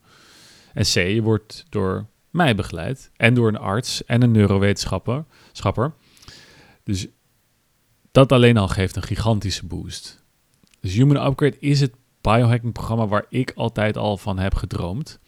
En 0.72 0.82
C, 0.82 0.94
je 0.94 1.22
wordt 1.22 1.66
door 1.68 2.06
mij 2.30 2.54
begeleid 2.54 3.10
en 3.16 3.34
door 3.34 3.48
een 3.48 3.58
arts 3.58 4.04
en 4.04 4.22
een 4.22 4.30
neurowetenschapper. 4.30 5.94
Dus 6.84 7.06
dat 8.12 8.32
alleen 8.32 8.56
al 8.56 8.68
geeft 8.68 8.96
een 8.96 9.02
gigantische 9.02 9.66
boost. 9.66 10.24
Dus 10.80 10.94
Human 10.94 11.26
Upgrade 11.26 11.58
is 11.58 11.80
het 11.80 11.94
biohacking 12.20 12.72
programma 12.72 13.06
waar 13.06 13.26
ik 13.28 13.52
altijd 13.54 13.96
al 13.96 14.16
van 14.16 14.38
heb 14.38 14.54
gedroomd. 14.54 15.18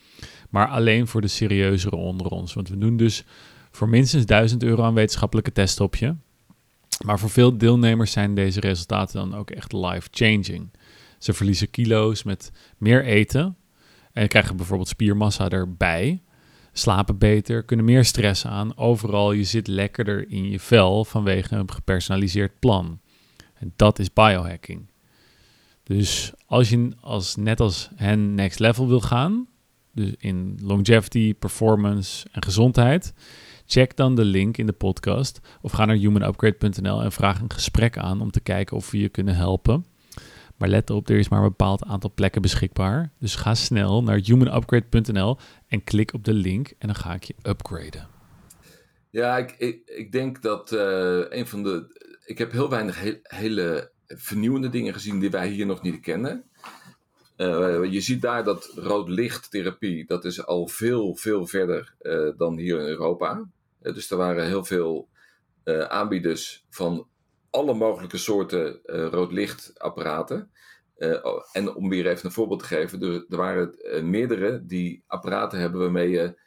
Maar 0.51 0.69
alleen 0.69 1.07
voor 1.07 1.21
de 1.21 1.29
serieuzere 1.29 1.97
onder 1.97 2.27
ons. 2.27 2.55
Want 2.55 2.69
we 2.69 2.79
doen 2.79 2.97
dus 2.97 3.25
voor 3.71 3.89
minstens 3.89 4.27
1000 4.27 4.63
euro 4.63 4.83
aan 4.83 4.95
wetenschappelijke 4.95 5.53
testen 5.53 5.85
op 5.85 5.97
je. 5.97 6.15
Maar 7.05 7.19
voor 7.19 7.31
veel 7.31 7.59
deelnemers 7.59 8.13
zijn 8.13 8.35
deze 8.35 8.61
resultaten 8.61 9.31
dan 9.31 9.39
ook 9.39 9.51
echt 9.51 9.73
life-changing. 9.73 10.71
Ze 11.25 11.33
verliezen 11.33 11.71
kilo's 11.71 12.23
met 12.23 12.53
meer 12.79 13.05
eten. 13.05 13.57
En 14.13 14.29
krijgen 14.29 14.57
bijvoorbeeld 14.57 14.89
spiermassa 14.89 15.49
erbij. 15.49 16.23
Slapen 16.73 17.19
beter, 17.19 17.63
kunnen 17.63 17.85
meer 17.85 18.05
stress 18.05 18.47
aan. 18.47 18.77
Overal, 18.77 19.33
je 19.33 19.45
zit 19.45 19.67
lekkerder 19.67 20.31
in 20.31 20.51
je 20.51 20.61
vel 20.61 21.05
vanwege 21.05 21.55
een 21.55 21.71
gepersonaliseerd 21.71 22.59
plan. 22.59 23.01
En 23.55 23.73
dat 23.77 23.99
is 23.99 24.13
biohacking. 24.13 24.91
Dus 25.83 26.33
als 26.47 26.69
je 26.69 26.93
als, 27.01 27.37
net 27.37 27.61
als 27.61 27.91
hen 27.95 28.35
next 28.35 28.59
level 28.59 28.89
wil 28.89 29.01
gaan, 29.01 29.47
dus 29.93 30.15
in 30.19 30.59
longevity, 30.63 31.35
performance 31.35 32.27
en 32.33 32.43
gezondheid, 32.43 33.15
check 33.67 33.97
dan 33.97 34.15
de 34.15 34.25
link 34.25 34.57
in 34.57 34.67
de 34.67 34.73
podcast 34.73 35.41
of 35.61 35.73
ga 35.73 35.85
naar 35.85 35.97
humanupgrade.nl 35.97 37.03
en 37.03 37.13
vraag 37.13 37.41
een 37.41 37.53
gesprek 37.53 37.99
aan 37.99 38.21
om 38.21 38.31
te 38.31 38.41
kijken 38.41 38.77
of 38.77 38.91
we 38.91 38.99
je 38.99 39.09
kunnen 39.09 39.37
helpen. 39.37 39.93
Maar 40.57 40.69
let 40.69 40.91
op, 40.91 41.09
er 41.09 41.19
is 41.19 41.29
maar 41.29 41.39
een 41.39 41.49
bepaald 41.49 41.85
aantal 41.85 42.13
plekken 42.15 42.43
beschikbaar. 42.43 43.13
Dus 43.19 43.35
ga 43.35 43.55
snel 43.55 44.03
naar 44.03 44.19
humanupgrade.nl 44.19 45.39
en 45.69 45.85
klik 45.85 46.13
op 46.13 46.25
de 46.25 46.33
link 46.33 46.69
en 46.79 46.87
dan 46.87 46.97
ga 46.97 47.15
ik 47.15 47.25
je 47.25 47.35
upgraden. 47.43 48.09
Ja, 49.11 49.37
ik, 49.37 49.55
ik, 49.59 49.83
ik 49.87 50.13
denk 50.13 50.43
dat 50.43 50.73
uh, 50.73 51.25
een 51.29 51.47
van 51.47 51.63
de. 51.63 52.03
Ik 52.25 52.39
heb 52.39 52.53
heel 52.53 52.71
weinig 52.71 53.05
hele 53.23 53.91
vernieuwende 54.07 54.69
dingen 54.69 54.93
gezien 54.93 55.19
die 55.19 55.31
wij 55.31 55.49
hier 55.49 55.67
nog 55.67 55.83
niet 55.83 56.01
kennen. 56.01 56.45
Uh, 57.37 57.85
je 57.93 58.01
ziet 58.01 58.23
daar 58.23 58.45
dat 58.45 58.73
rood 58.75 59.09
lichttherapie, 59.09 60.07
dat 60.07 60.25
is 60.25 60.47
al 60.47 60.67
veel, 60.67 61.17
veel 61.17 61.47
verder 61.47 61.95
uh, 62.01 62.29
dan 62.37 62.57
hier 62.59 62.81
in 62.81 62.87
Europa. 62.87 63.45
Dus 63.81 64.11
er 64.11 64.17
waren 64.17 64.47
heel 64.47 64.65
veel 64.65 65.09
aanbieders 65.89 66.65
van 66.71 67.07
alle 67.55 67.75
mogelijke 67.75 68.19
soorten 68.19 68.81
rood 68.85 69.33
lichtapparaten. 69.33 70.51
Oh, 71.23 71.45
en 71.53 71.75
om 71.75 71.89
weer 71.89 72.07
even 72.07 72.27
een 72.27 72.33
voorbeeld 72.33 72.61
te 72.61 72.67
geven, 72.67 73.03
er, 73.03 73.25
er 73.29 73.37
waren 73.37 73.75
meerdere 74.11 74.67
die 74.67 75.05
apparaten 75.07 75.59
hebben 75.59 75.81
waarmee 75.81 76.09
je 76.09 76.39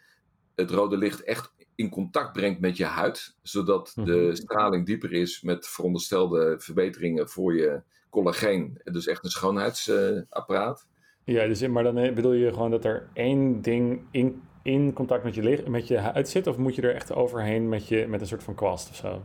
het 0.55 0.71
rode 0.71 0.97
licht 0.97 1.23
echt 1.23 1.53
in 1.75 1.89
contact 1.89 2.33
brengt 2.33 2.59
met 2.59 2.77
je 2.77 2.85
huid, 2.85 3.35
zodat 3.41 3.91
de 3.95 4.25
mhm. 4.25 4.35
straling 4.35 4.85
dieper 4.85 5.13
is 5.13 5.41
met 5.41 5.67
veronderstelde 5.67 6.55
verbeteringen 6.59 7.29
voor 7.29 7.55
je 7.55 7.81
collageen. 8.09 8.81
Dus 8.83 9.07
echt 9.07 9.23
een 9.23 9.29
schoonheidsapparaat. 9.29 10.87
ja, 11.23 11.47
dus, 11.47 11.67
maar 11.67 11.83
dan 11.83 12.13
bedoel 12.13 12.33
je 12.33 12.53
gewoon 12.53 12.71
dat 12.71 12.85
er 12.85 13.09
één 13.13 13.61
ding 13.61 14.01
in, 14.11 14.41
in 14.63 14.93
contact 14.93 15.23
met 15.23 15.35
je, 15.35 15.63
met 15.67 15.87
je 15.87 15.97
huid 15.97 16.29
zit, 16.29 16.47
of 16.47 16.57
moet 16.57 16.75
je 16.75 16.81
er 16.81 16.95
echt 16.95 17.13
overheen 17.13 17.69
met, 17.69 17.87
je, 17.87 18.07
met 18.07 18.21
een 18.21 18.27
soort 18.27 18.43
van 18.43 18.55
kwast 18.55 18.89
of 18.89 18.95
zo? 18.95 19.23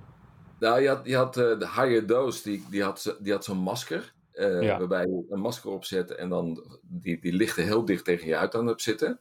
Nou, 0.62 0.81
je 0.81 0.88
had, 0.88 1.00
je 1.04 1.16
had 1.16 1.37
uh, 1.37 1.59
de 1.59 1.69
higher 1.69 2.07
dose, 2.07 2.42
die, 2.42 2.64
die 2.71 2.83
had, 2.83 3.16
die 3.21 3.33
had 3.33 3.45
zo'n 3.45 3.59
masker. 3.59 4.12
Uh, 4.35 4.78
Waarbij 4.78 5.07
je 5.07 5.26
een 5.28 5.40
masker 5.40 5.71
opzet 5.71 6.14
en 6.14 6.28
dan 6.28 6.78
die, 6.83 7.21
die 7.21 7.33
lichten 7.33 7.64
heel 7.64 7.85
dicht 7.85 8.04
tegen 8.04 8.26
je 8.26 8.35
huid 8.35 8.54
aan 8.54 8.66
hebt 8.66 8.83
zitten. 8.83 9.19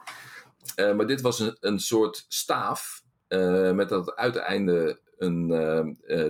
Uh, 0.76 0.96
maar 0.96 1.08
dit 1.08 1.22
was 1.22 1.40
een, 1.40 1.58
een 1.60 1.80
soort 1.80 2.26
staaf 2.28 3.04
met 3.74 3.92
aan 3.92 4.00
het 4.00 4.16
uiteinde 4.16 5.00
een, 5.18 5.48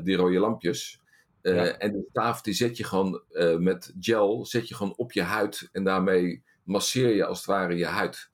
die 0.04 0.16
rode 0.16 0.40
lampjes. 0.40 1.02
En 1.42 1.92
de 1.92 2.08
staaf 2.10 2.42
die 2.42 2.54
zet 2.54 2.78
je 2.78 2.84
gewoon 2.84 3.22
met 3.60 3.94
gel 4.00 4.46
zet 4.46 4.68
je 4.68 4.76
gewoon 4.76 4.96
op 4.96 5.12
je 5.12 5.22
huid. 5.22 5.70
En 5.72 5.84
daarmee 5.84 6.44
masseer 6.64 7.16
je 7.16 7.26
als 7.26 7.38
het 7.38 7.48
ware 7.48 7.78
je 7.78 7.86
huid. 7.86 8.30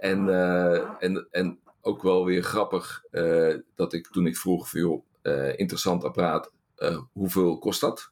en, 0.00 0.28
en, 0.98 1.28
en 1.30 1.58
ook 1.80 2.02
wel 2.02 2.24
weer 2.24 2.42
grappig 2.42 3.04
dat 3.74 3.92
ik 3.92 4.08
toen 4.10 4.26
ik 4.26 4.36
vroeg 4.36 4.68
voor 4.68 4.80
joh, 4.80 5.04
interessant 5.56 6.04
apparaat, 6.04 6.52
hoeveel 7.12 7.58
kost 7.58 7.80
dat? 7.80 8.10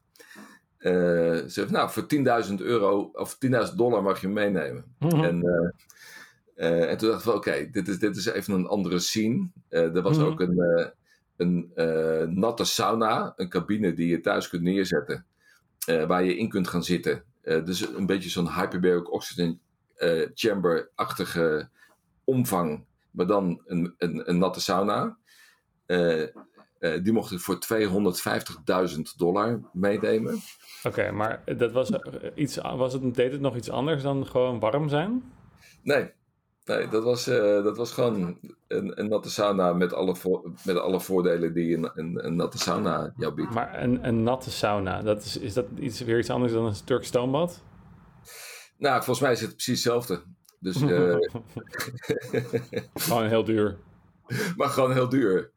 ze 0.79 1.43
zegt, 1.47 1.69
nou, 1.69 1.89
voor 1.89 2.05
10.000 2.47 2.53
euro 2.55 3.09
of 3.13 3.37
10.000 3.45 3.75
dollar 3.75 4.03
mag 4.03 4.21
je 4.21 4.27
meenemen. 4.27 4.95
Mm 4.99 5.09
-hmm. 5.09 5.23
En 5.23 5.45
uh, 6.61 6.89
en 6.89 6.97
toen 6.97 7.09
dacht 7.09 7.25
ik 7.25 7.33
oké, 7.33 7.69
dit, 7.71 7.87
is, 7.87 7.99
dit 7.99 8.15
is 8.15 8.25
even 8.25 8.53
een 8.53 8.67
andere 8.67 8.99
scene. 8.99 9.49
Uh, 9.69 9.95
er 9.95 10.01
was 10.01 10.17
mm. 10.17 10.23
ook 10.23 10.39
een, 10.39 10.55
uh, 10.55 10.87
een 11.37 12.39
natte 12.39 12.65
sauna, 12.65 13.33
een 13.35 13.49
cabine 13.49 13.93
die 13.93 14.07
je 14.07 14.19
thuis 14.19 14.49
kunt 14.49 14.61
neerzetten, 14.61 15.25
waar 15.85 16.23
je 16.23 16.37
in 16.37 16.49
kunt 16.49 16.67
gaan 16.67 16.83
zitten. 16.83 17.23
dus 17.41 17.87
een 17.87 18.05
beetje 18.05 18.29
zo'n 18.29 18.53
hyperbaric 18.53 19.13
oxygen 19.13 19.59
chamber-achtige 20.33 21.69
omvang, 22.23 22.85
maar 23.11 23.27
dan 23.27 23.61
een, 23.65 23.93
een, 23.97 24.29
een 24.29 24.37
natte 24.37 24.61
sauna. 24.61 25.17
Die 27.03 27.11
mocht 27.11 27.31
ik 27.31 27.39
voor 27.39 27.59
250.000 28.95 29.01
dollar 29.17 29.59
meenemen. 29.73 30.39
Oké, 30.83 31.11
maar 31.11 31.43
dat 31.57 31.71
was 31.71 31.89
iets, 32.35 32.57
was 32.57 32.93
het, 32.93 33.15
deed 33.15 33.31
het 33.31 33.41
nog 33.41 33.55
iets 33.55 33.69
anders 33.69 34.03
dan 34.03 34.27
gewoon 34.27 34.59
warm 34.59 34.89
zijn? 34.89 35.31
Nee, 35.83 36.11
Nee, 36.65 36.87
dat 36.87 37.03
was, 37.03 37.27
uh, 37.27 37.63
dat 37.63 37.77
was 37.77 37.91
gewoon 37.91 38.37
een, 38.67 38.99
een, 38.99 39.07
natte 39.07 39.29
sauna 39.29 39.73
met 39.73 39.93
alle, 39.93 40.15
voor, 40.15 40.51
met 40.63 40.77
alle 40.77 40.99
voordelen 40.99 41.53
die 41.53 41.77
een, 41.77 41.91
een, 41.93 42.25
een, 42.25 42.35
natte 42.35 42.57
sauna 42.57 43.13
jou 43.17 43.33
biedt. 43.33 43.53
Maar 43.53 43.81
een, 43.81 44.07
een 44.07 44.23
natte 44.23 44.51
sauna, 44.51 45.01
dat 45.01 45.23
is, 45.23 45.37
is 45.37 45.53
dat 45.53 45.65
iets, 45.79 46.01
weer 46.01 46.19
iets 46.19 46.29
anders 46.29 46.53
dan 46.53 46.65
een 46.65 46.83
Turks 46.85 47.07
stoombad? 47.07 47.63
Nou, 48.77 48.95
volgens 48.95 49.19
mij 49.19 49.31
is 49.31 49.41
het 49.41 49.51
precies 49.51 49.83
hetzelfde. 49.83 50.23
Dus, 50.59 50.81
uh... 50.81 51.15
gewoon 52.93 53.27
heel 53.27 53.43
duur. 53.43 53.77
Maar 54.57 54.69
gewoon 54.69 54.93
heel 54.93 55.09
duur. 55.09 55.51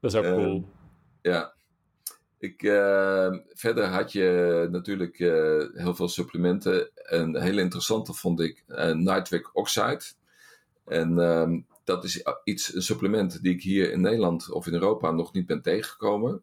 Dat 0.00 0.12
is 0.12 0.18
ook 0.18 0.24
cool. 0.24 0.56
Uh, 0.56 0.62
ja. 1.22 1.52
Ik, 2.38 2.62
uh, 2.62 3.36
verder 3.48 3.84
had 3.84 4.12
je 4.12 4.68
natuurlijk 4.70 5.16
heel 5.74 5.94
veel 5.94 6.08
supplementen. 6.08 6.90
Een 6.94 7.40
hele 7.40 7.60
interessante 7.60 8.12
vond 8.12 8.40
ik 8.40 8.64
nitric 8.94 9.56
oxide. 9.56 10.02
En 10.84 11.18
um, 11.18 11.66
dat 11.84 12.04
is 12.04 12.22
iets, 12.44 12.74
een 12.74 12.82
supplement 12.82 13.42
die 13.42 13.54
ik 13.54 13.62
hier 13.62 13.92
in 13.92 14.00
Nederland 14.00 14.50
of 14.50 14.66
in 14.66 14.72
Europa 14.72 15.10
nog 15.10 15.32
niet 15.32 15.46
ben 15.46 15.62
tegengekomen. 15.62 16.42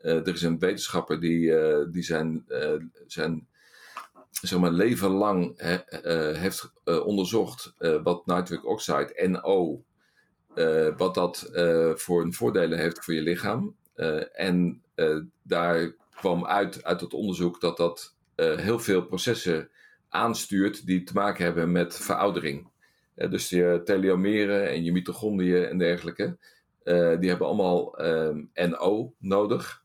Uh, 0.00 0.12
er 0.12 0.28
is 0.28 0.42
een 0.42 0.58
wetenschapper 0.58 1.20
die, 1.20 1.40
uh, 1.40 1.84
die 1.92 2.02
zijn, 2.02 2.44
uh, 2.48 2.82
zijn 3.06 3.46
zeg 4.30 4.70
leven 4.70 5.10
lang 5.10 5.52
he, 5.56 5.78
heeft 6.38 6.72
onderzocht 7.04 7.74
wat 8.02 8.26
nitric 8.26 8.66
oxide, 8.66 9.28
NO, 9.28 9.82
wat 10.96 11.14
dat 11.14 11.50
voor 11.94 12.22
een 12.22 12.34
voordelen 12.34 12.78
heeft 12.78 13.04
voor 13.04 13.14
je 13.14 13.22
lichaam. 13.22 13.76
en 14.32 14.82
daar 15.42 15.94
kwam 16.14 16.46
uit, 16.46 16.84
uit 16.84 17.00
het 17.00 17.14
onderzoek 17.14 17.60
dat 17.60 17.76
dat 17.76 18.14
heel 18.36 18.78
veel 18.78 19.02
processen 19.02 19.70
aanstuurt 20.08 20.86
die 20.86 21.02
te 21.02 21.12
maken 21.12 21.44
hebben 21.44 21.72
met 21.72 21.96
veroudering 21.96 22.68
dus 23.26 23.48
je 23.48 23.80
telomeren 23.84 24.68
en 24.68 24.84
je 24.84 24.92
mitochondriën 24.92 25.64
en 25.64 25.78
dergelijke, 25.78 26.38
die 27.18 27.28
hebben 27.28 27.46
allemaal 27.46 27.94
NO 28.54 29.14
nodig. 29.18 29.82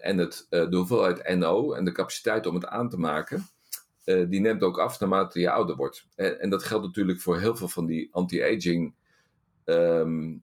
En 0.00 0.18
het, 0.18 0.46
de 0.50 0.76
hoeveelheid 0.76 1.36
NO 1.36 1.72
en 1.72 1.84
de 1.84 1.92
capaciteit 1.92 2.46
om 2.46 2.54
het 2.54 2.66
aan 2.66 2.88
te 2.88 2.98
maken, 2.98 3.46
die 4.04 4.40
neemt 4.40 4.62
ook 4.62 4.78
af 4.78 5.00
naarmate 5.00 5.40
je 5.40 5.50
ouder 5.50 5.76
wordt. 5.76 6.06
En, 6.14 6.40
en 6.40 6.50
dat 6.50 6.64
geldt 6.64 6.86
natuurlijk 6.86 7.20
voor 7.20 7.38
heel 7.38 7.56
veel 7.56 7.68
van 7.68 7.86
die 7.86 8.08
anti-aging 8.12 8.94
um, 9.68 10.42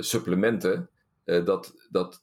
supplementen. 0.00 0.90
dat, 1.24 1.74
dat 1.90 2.22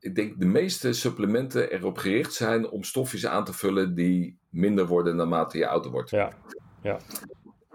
ik 0.00 0.14
denk 0.14 0.40
de 0.40 0.46
meeste 0.46 0.92
supplementen 0.92 1.70
erop 1.70 1.98
gericht 1.98 2.32
zijn 2.32 2.68
om 2.68 2.82
stofjes 2.82 3.26
aan 3.26 3.44
te 3.44 3.52
vullen 3.52 3.94
die 3.94 4.38
minder 4.48 4.86
worden 4.86 5.16
naarmate 5.16 5.58
je 5.58 5.68
ouder 5.68 5.90
wordt. 5.90 6.10
Ja, 6.10 6.32
ja. 6.82 6.98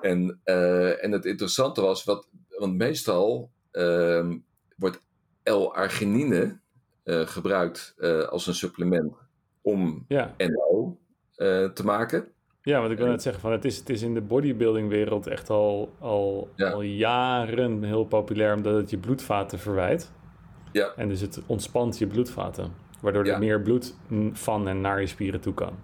En, 0.01 0.41
uh, 0.45 1.03
en 1.03 1.11
het 1.11 1.25
interessante 1.25 1.81
was, 1.81 2.03
wat, 2.03 2.27
want 2.49 2.75
meestal 2.77 3.51
uh, 3.71 4.33
wordt 4.75 5.01
L-arginine 5.43 6.61
gebruikt 7.05 7.95
als 8.29 8.47
een 8.47 8.53
supplement 8.53 9.13
om 9.61 10.05
ja. 10.07 10.35
NO 10.37 10.97
te 11.73 11.81
maken. 11.83 12.33
Ja, 12.65 12.79
want 12.79 12.91
ik 12.91 12.97
wil 12.97 13.07
net 13.07 13.21
zeggen, 13.21 13.41
van 13.41 13.51
het, 13.51 13.65
is, 13.65 13.77
het 13.77 13.89
is 13.89 14.01
in 14.01 14.13
de 14.13 14.21
bodybuilding-wereld 14.21 15.27
echt 15.27 15.49
al, 15.49 15.93
al, 15.99 16.49
ja. 16.55 16.69
al 16.69 16.81
jaren 16.81 17.83
heel 17.83 18.05
populair, 18.05 18.55
omdat 18.55 18.75
het 18.75 18.89
je 18.89 18.97
bloedvaten 18.97 19.59
verwijt. 19.59 20.11
Ja. 20.71 20.93
En 20.95 21.07
dus 21.07 21.21
het 21.21 21.41
ontspant 21.45 21.97
je 21.97 22.07
bloedvaten, 22.07 22.73
waardoor 23.01 23.25
er 23.25 23.39
meer 23.39 23.61
bloed 23.61 23.95
van 24.31 24.67
en 24.67 24.81
naar 24.81 24.99
je 24.99 25.07
spieren 25.07 25.39
toe 25.39 25.53
kan. 25.53 25.79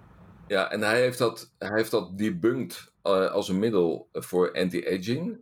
Ja, 0.46 0.70
en 0.70 0.80
hij 0.80 1.00
heeft 1.00 1.18
dat, 1.18 1.54
hij 1.58 1.76
heeft 1.76 1.90
dat 1.90 2.18
debunked 2.18 2.92
uh, 3.04 3.30
als 3.30 3.48
een 3.48 3.58
middel 3.58 4.08
voor 4.12 4.52
anti-aging. 4.52 5.38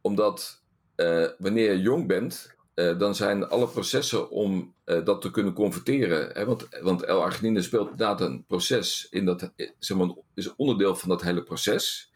Omdat 0.00 0.62
uh, 0.96 1.26
wanneer 1.38 1.72
je 1.72 1.80
jong 1.80 2.06
bent, 2.06 2.56
uh, 2.78 2.98
dan 2.98 3.14
zijn 3.14 3.48
alle 3.48 3.68
processen 3.68 4.30
om 4.30 4.74
dat 4.84 5.20
te 5.20 5.30
kunnen 5.30 5.52
converteren. 5.52 6.30
Hè, 6.32 6.44
want 6.44 6.68
want 6.82 7.00
L-arginine 7.00 7.62
speelt 7.62 7.90
inderdaad 7.90 8.20
een 8.20 8.44
proces 8.46 9.06
in 9.10 9.24
dat, 9.24 9.52
zeg 9.78 9.96
maar, 9.96 10.14
is 10.34 10.56
onderdeel 10.56 10.96
van 10.96 11.08
dat 11.08 11.22
hele 11.22 11.42
proces. 11.42 12.12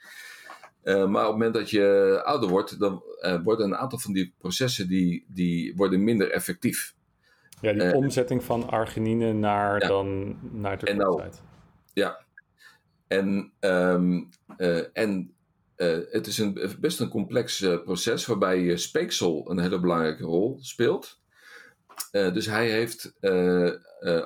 maar 0.85 1.05
op 1.05 1.13
het 1.13 1.31
moment 1.31 1.55
dat 1.55 1.71
je 1.71 2.21
ouder 2.25 2.49
wordt, 2.49 2.79
dan 2.79 3.03
worden 3.45 3.67
een 3.67 3.77
aantal 3.77 3.99
van 3.99 4.13
die 4.13 4.35
processen 4.39 4.89
die, 4.89 5.25
die 5.29 5.77
worden 5.77 6.05
minder 6.05 6.31
effectief. 6.31 6.95
Ja, 7.61 7.73
die 7.73 7.95
omzetting 7.95 8.45
van 8.45 8.71
arginine 8.71 9.33
naar 9.33 9.81
ja. 9.81 9.89
dan 9.89 10.39
naar 10.53 10.79
de 10.79 11.31
Ja, 11.95 12.25
en, 13.13 13.53
um, 13.61 14.29
uh, 15.77 15.95
en 15.95 16.07
het 16.11 16.27
is 16.27 16.39
een, 16.39 16.77
best 16.81 17.01
een 17.01 17.09
complex 17.09 17.67
proces 17.85 18.27
waarbij 18.27 18.77
speeksel 18.77 19.51
een 19.51 19.59
hele 19.59 19.81
belangrijke 19.81 20.25
rol 20.25 20.59
speelt. 20.61 21.21
dus 22.11 22.47
hij 22.47 22.71
heeft 22.71 23.15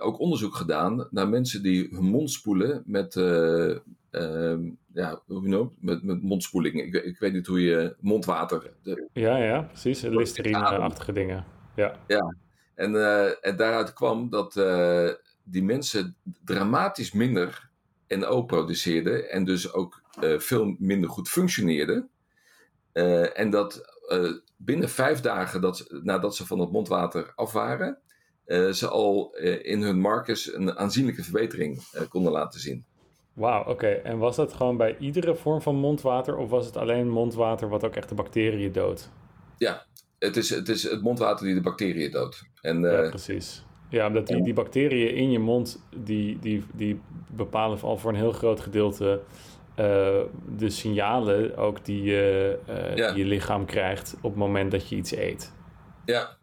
ook 0.01 0.19
onderzoek 0.19 0.55
gedaan 0.55 1.09
naar 1.11 1.29
mensen 1.29 1.63
die 1.63 1.89
hun 1.91 2.05
mond 2.05 2.31
spoelen 2.31 2.83
met, 2.87 3.17
ehm, 3.17 4.71
ja, 4.93 5.23
hoe 5.27 5.49
noem 5.49 5.75
met, 5.81 6.03
met 6.03 6.23
mondspoeling. 6.23 6.83
Ik, 6.83 7.05
ik, 7.05 7.19
weet 7.19 7.33
niet 7.33 7.47
hoe 7.47 7.63
je 7.63 7.97
mondwater. 8.01 8.73
De, 8.83 9.09
ja, 9.13 9.37
ja, 9.37 9.63
precies. 9.63 10.03
Listerine-achtige 10.03 11.13
dingen. 11.13 11.45
Ja. 11.77 11.99
ja. 12.07 12.37
En, 12.75 12.95
en 13.43 13.57
daaruit 13.57 13.93
kwam 13.93 14.31
dat 14.31 14.55
die 15.49 15.63
mensen 15.63 16.17
dramatisch 16.45 17.13
minder 17.13 17.71
NO 18.09 18.43
produceerden 18.43 19.31
en 19.31 19.45
dus 19.45 19.73
ook 19.73 20.03
uh, 20.21 20.39
veel 20.39 20.77
minder 20.79 21.11
goed 21.11 21.29
functioneerden. 21.29 22.09
Uh, 22.93 23.39
en 23.39 23.51
dat 23.51 24.01
uh, 24.09 24.33
binnen 24.57 24.89
vijf 24.89 25.21
dagen 25.21 25.61
dat, 25.61 25.87
nadat 26.03 26.37
ze 26.37 26.47
van 26.47 26.59
het 26.59 26.73
mondwater 26.73 27.33
af 27.35 27.53
waren, 27.53 27.99
ze 28.73 28.89
al 28.89 29.37
in 29.63 29.83
hun 29.83 30.01
markers 30.01 30.55
een 30.55 30.77
aanzienlijke 30.77 31.23
verbetering 31.23 31.83
konden 32.09 32.33
laten 32.33 32.61
zien. 32.61 32.85
Wauw, 33.33 33.65
oké. 33.65 33.87
En 33.87 34.19
was 34.19 34.37
dat 34.37 34.53
gewoon 34.53 34.77
bij 34.77 34.97
iedere 34.99 35.35
vorm 35.35 35.63
van 35.63 35.77
mondwater 35.77 36.37
of 36.37 36.51
was 36.51 36.67
het 36.67 36.77
alleen 36.77 37.09
mondwater 37.09 37.69
wat 37.69 37.85
ook 37.85 37.97
echt 37.97 38.09
de 38.09 38.15
bacteriën 38.15 38.73
doodt? 38.73 39.11
Ja, 39.59 39.87
het 40.19 40.37
is 40.37 40.51
het, 40.51 40.69
is 40.69 40.83
het 40.83 41.03
mondwater 41.03 41.47
die 41.47 41.55
de 41.55 41.61
bacteriën 41.61 42.11
doodt. 42.11 42.43
En, 42.61 42.81
ja, 42.81 43.09
precies. 43.09 43.65
Ja, 43.89 44.07
omdat 44.07 44.27
die, 44.27 44.43
die 44.43 44.55
bacteriën 44.55 45.15
in 45.15 45.31
je 45.31 45.39
mond, 45.39 45.87
die, 45.97 46.39
die, 46.39 46.65
die 46.75 47.01
bepalen 47.31 47.81
al 47.81 47.97
voor 47.97 48.11
een 48.11 48.17
heel 48.17 48.33
groot 48.33 48.61
gedeelte 48.61 49.21
de 50.57 50.67
signalen 50.71 51.57
ook 51.57 51.85
die, 51.85 52.03
uh, 52.03 52.97
ja. 52.97 53.13
die 53.13 53.25
je 53.25 53.31
lichaam 53.31 53.67
krijgt 53.67 54.15
op 54.17 54.31
het 54.31 54.39
moment 54.39 54.71
dat 54.71 54.89
je 54.89 54.97
iets 54.97 55.17
eet. 55.17 55.53
Ja, 56.05 56.39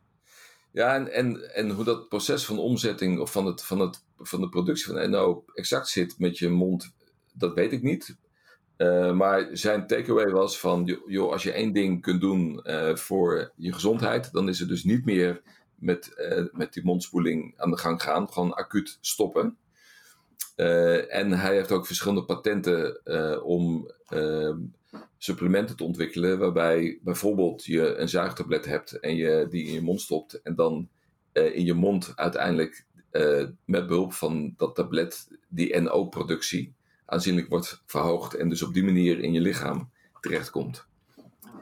ja 0.71 0.95
en, 0.95 1.13
en, 1.13 1.55
en 1.55 1.69
hoe 1.69 1.83
dat 1.83 2.09
proces 2.09 2.45
van 2.45 2.57
omzetting 2.57 3.19
of 3.19 3.31
van, 3.31 3.45
het, 3.45 3.63
van, 3.63 3.79
het, 3.79 4.03
van 4.17 4.41
de 4.41 4.49
productie 4.49 4.93
van 4.93 5.09
NO 5.09 5.43
exact 5.53 5.87
zit 5.87 6.19
met 6.19 6.37
je 6.37 6.49
mond, 6.49 6.93
dat 7.33 7.53
weet 7.53 7.71
ik 7.71 7.81
niet. 7.81 8.17
Uh, 8.77 9.11
maar 9.11 9.47
zijn 9.51 9.87
takeaway 9.87 10.29
was 10.29 10.59
van, 10.59 10.99
joh, 11.07 11.31
als 11.31 11.43
je 11.43 11.51
één 11.51 11.73
ding 11.73 12.01
kunt 12.01 12.21
doen 12.21 12.61
voor 12.93 13.51
je 13.55 13.73
gezondheid, 13.73 14.31
dan 14.31 14.49
is 14.49 14.59
het 14.59 14.69
dus 14.69 14.83
niet 14.83 15.05
meer 15.05 15.41
met, 15.83 16.13
uh, 16.17 16.45
met 16.51 16.73
die 16.73 16.83
mondspoeling 16.83 17.53
aan 17.57 17.71
de 17.71 17.77
gang 17.77 18.01
gaan. 18.01 18.31
Gewoon 18.31 18.53
acuut 18.53 18.97
stoppen. 19.01 19.57
Uh, 20.55 21.15
en 21.15 21.31
hij 21.31 21.55
heeft 21.55 21.71
ook 21.71 21.85
verschillende 21.85 22.25
patenten 22.25 23.01
uh, 23.05 23.45
om 23.45 23.91
ehm, 24.07 24.57
supplementen 25.17 25.75
te 25.75 25.83
ontwikkelen. 25.83 26.39
Waarbij 26.39 26.99
bijvoorbeeld 27.01 27.65
je 27.65 27.95
een 27.95 28.09
zuigtablet 28.09 28.65
hebt 28.65 28.99
en 28.99 29.15
je 29.15 29.47
die 29.49 29.65
in 29.65 29.73
je 29.73 29.81
mond 29.81 30.01
stopt. 30.01 30.41
En 30.41 30.55
dan 30.55 30.89
in 31.33 31.65
je 31.65 31.73
mond 31.73 32.11
uiteindelijk 32.15 32.85
met 33.65 33.87
behulp 33.87 34.13
van 34.13 34.53
dat 34.57 34.75
tablet 34.75 35.27
die 35.47 35.79
NO-productie 35.79 36.73
aanzienlijk 37.05 37.49
wordt 37.49 37.81
verhoogd. 37.85 38.33
En 38.33 38.49
dus 38.49 38.63
op 38.63 38.73
die 38.73 38.83
manier 38.83 39.19
in 39.19 39.33
je 39.33 39.41
lichaam 39.41 39.89
terechtkomt. 40.21 40.85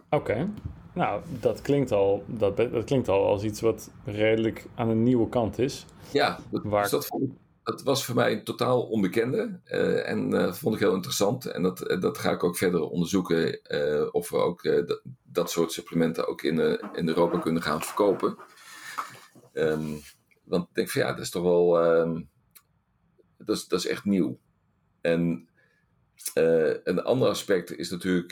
Oké. 0.09 0.50
Nou, 0.93 1.21
dat 1.39 1.61
klinkt, 1.61 1.91
al, 1.91 2.23
dat, 2.27 2.57
dat 2.57 2.83
klinkt 2.83 3.07
al 3.07 3.25
als 3.25 3.43
iets 3.43 3.61
wat 3.61 3.91
redelijk 4.05 4.65
aan 4.75 4.89
een 4.89 5.03
nieuwe 5.03 5.29
kant 5.29 5.59
is. 5.59 5.85
Ja, 6.11 6.39
dat, 6.51 6.63
waar... 6.63 6.81
dus 6.81 6.91
dat, 6.91 7.05
vond, 7.05 7.33
dat, 7.71 7.84
was 7.84 8.05
voor 8.05 8.15
mij 8.15 8.31
een 8.31 8.43
totaal 8.43 8.81
onbekende. 8.81 9.60
Uh, 9.65 10.10
en 10.10 10.34
uh, 10.34 10.53
vond 10.53 10.75
ik 10.75 10.81
heel 10.81 10.93
interessant. 10.93 11.45
En 11.45 11.62
dat, 11.62 11.91
uh, 11.91 12.01
dat 12.01 12.17
ga 12.17 12.31
ik 12.31 12.43
ook 12.43 12.57
verder 12.57 12.81
onderzoeken. 12.81 13.60
of 14.12 14.29
we 14.29 14.38
ook 14.38 14.63
dat, 14.63 15.01
dat, 15.23 15.51
soort 15.51 15.71
supplementen 15.71 16.27
ook 16.27 16.41
in, 16.41 16.60
in 16.93 17.07
Europa 17.07 17.39
kunnen 17.39 17.62
gaan 17.62 17.81
verkopen. 17.81 18.38
Um, 19.53 19.99
want 20.43 20.67
ik 20.67 20.75
denk 20.75 20.89
van 20.89 21.01
ja, 21.01 21.12
dat 21.12 21.19
is 21.19 21.29
toch 21.29 21.43
wel. 21.43 21.86
Um, 21.86 22.29
dat, 23.38 23.55
is, 23.55 23.67
dat 23.67 23.79
is 23.79 23.88
echt 23.88 24.05
nieuw. 24.05 24.39
En 25.01 25.47
een 26.84 27.03
ander 27.03 27.29
aspect 27.29 27.77
is 27.77 27.89
natuurlijk 27.89 28.31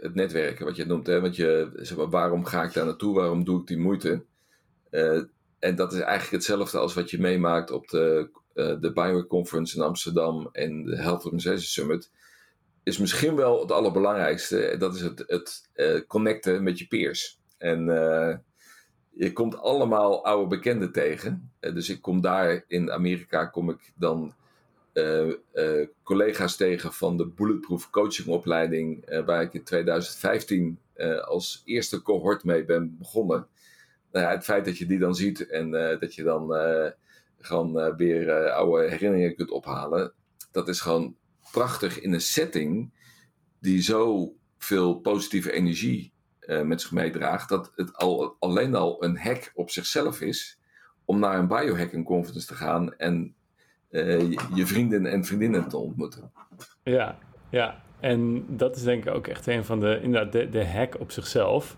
het 0.00 0.14
netwerken, 0.14 0.64
wat 0.64 0.76
je 0.76 0.84
noemt. 0.84 1.06
Hè? 1.06 1.20
Want 1.20 1.36
je, 1.36 1.70
zeg 1.74 1.96
maar, 1.96 2.10
waarom 2.10 2.44
ga 2.44 2.62
ik 2.62 2.72
daar 2.72 2.84
naartoe? 2.84 3.14
Waarom 3.14 3.44
doe 3.44 3.60
ik 3.60 3.66
die 3.66 3.78
moeite? 3.78 4.24
En 5.58 5.74
dat 5.74 5.92
is 5.92 5.98
eigenlijk 6.00 6.30
hetzelfde 6.30 6.78
als 6.78 6.94
wat 6.94 7.10
je 7.10 7.20
meemaakt 7.20 7.70
op 7.70 7.88
de, 7.88 8.30
de 8.54 8.78
Bioconference 8.80 9.26
Conference 9.26 9.76
in 9.76 9.82
Amsterdam 9.82 10.48
en 10.52 10.84
de 10.84 10.96
Health 10.96 11.24
Organization 11.24 11.60
Summit. 11.60 12.10
Is 12.82 12.98
misschien 12.98 13.36
wel 13.36 13.60
het 13.60 13.72
allerbelangrijkste. 13.72 14.76
Dat 14.78 14.94
is 14.94 15.00
het, 15.00 15.24
het 15.26 15.68
connecten 16.06 16.62
met 16.62 16.78
je 16.78 16.86
peers. 16.86 17.40
En 17.58 17.84
je 19.10 19.32
komt 19.32 19.56
allemaal 19.58 20.24
oude 20.24 20.56
bekenden 20.56 20.92
tegen. 20.92 21.52
dus 21.60 21.88
ik 21.88 22.02
kom 22.02 22.20
daar 22.20 22.64
in 22.66 22.92
Amerika, 22.92 23.44
kom 23.44 23.70
ik 23.70 23.92
dan 23.96 24.34
collega's 26.02 26.56
tegen 26.56 26.92
van 26.92 27.16
de 27.16 27.26
Bulletproof 27.26 27.90
Coachingopleiding, 27.90 29.10
uh, 29.10 29.24
waar 29.24 29.42
ik 29.42 29.54
in 29.54 29.62
2015 29.62 30.78
als 31.24 31.62
eerste 31.64 32.02
cohort 32.02 32.44
mee 32.44 32.64
ben 32.64 32.96
begonnen. 32.98 33.46
Nou 34.12 34.26
het 34.26 34.44
feit 34.44 34.64
dat 34.64 34.78
je 34.78 34.86
die 34.86 34.98
dan 34.98 35.14
ziet 35.14 35.48
en 35.48 35.70
dat 36.00 36.14
je 36.14 36.22
dan 36.22 36.54
gewoon 37.44 37.96
weer 37.96 38.50
oude 38.50 38.88
herinneringen 38.88 39.34
kunt 39.34 39.50
ophalen, 39.50 40.12
dat 40.52 40.68
is 40.68 40.80
gewoon 40.80 41.16
prachtig 41.52 42.00
in 42.00 42.12
een 42.12 42.20
setting 42.20 42.92
die 43.60 43.82
zo 43.82 44.32
veel 44.58 44.94
positieve 44.94 45.52
energie 45.52 46.12
met 46.64 46.80
zich 46.80 46.92
meedraagt, 46.92 47.48
dat 47.48 47.72
het 47.74 47.96
al, 47.96 48.36
alleen 48.38 48.74
al 48.74 49.04
een 49.04 49.18
hack 49.18 49.52
op 49.54 49.70
zichzelf 49.70 50.20
is 50.20 50.58
om 51.04 51.18
naar 51.18 51.38
een 51.38 51.48
biohacking 51.48 52.04
conference 52.04 52.46
te 52.46 52.54
gaan 52.54 52.96
en 52.96 53.34
je 54.54 54.66
vrienden 54.66 55.06
en 55.06 55.24
vriendinnen 55.24 55.68
te 55.68 55.76
ontmoeten. 55.76 56.32
Ja, 56.82 57.18
ja. 57.50 57.82
En 58.00 58.44
dat 58.56 58.76
is 58.76 58.82
denk 58.82 59.04
ik 59.04 59.14
ook 59.14 59.26
echt 59.26 59.46
een 59.46 59.64
van 59.64 59.80
de, 59.80 60.00
inderdaad, 60.02 60.32
de, 60.32 60.48
de 60.48 60.66
hack 60.66 61.00
op 61.00 61.10
zichzelf. 61.10 61.76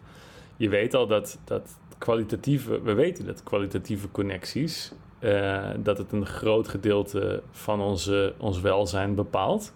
Je 0.57 0.69
weet 0.69 0.95
al 0.95 1.07
dat, 1.07 1.39
dat 1.45 1.79
kwalitatieve, 1.99 2.83
we 2.83 2.93
weten 2.93 3.27
dat 3.27 3.43
kwalitatieve 3.43 4.11
connecties, 4.11 4.93
uh, 5.21 5.69
dat 5.79 5.99
het 5.99 6.13
een 6.13 6.27
groot 6.27 6.69
gedeelte 6.69 7.43
van 7.51 7.81
onze, 7.81 8.35
ons 8.39 8.61
welzijn 8.61 9.15
bepaalt. 9.15 9.73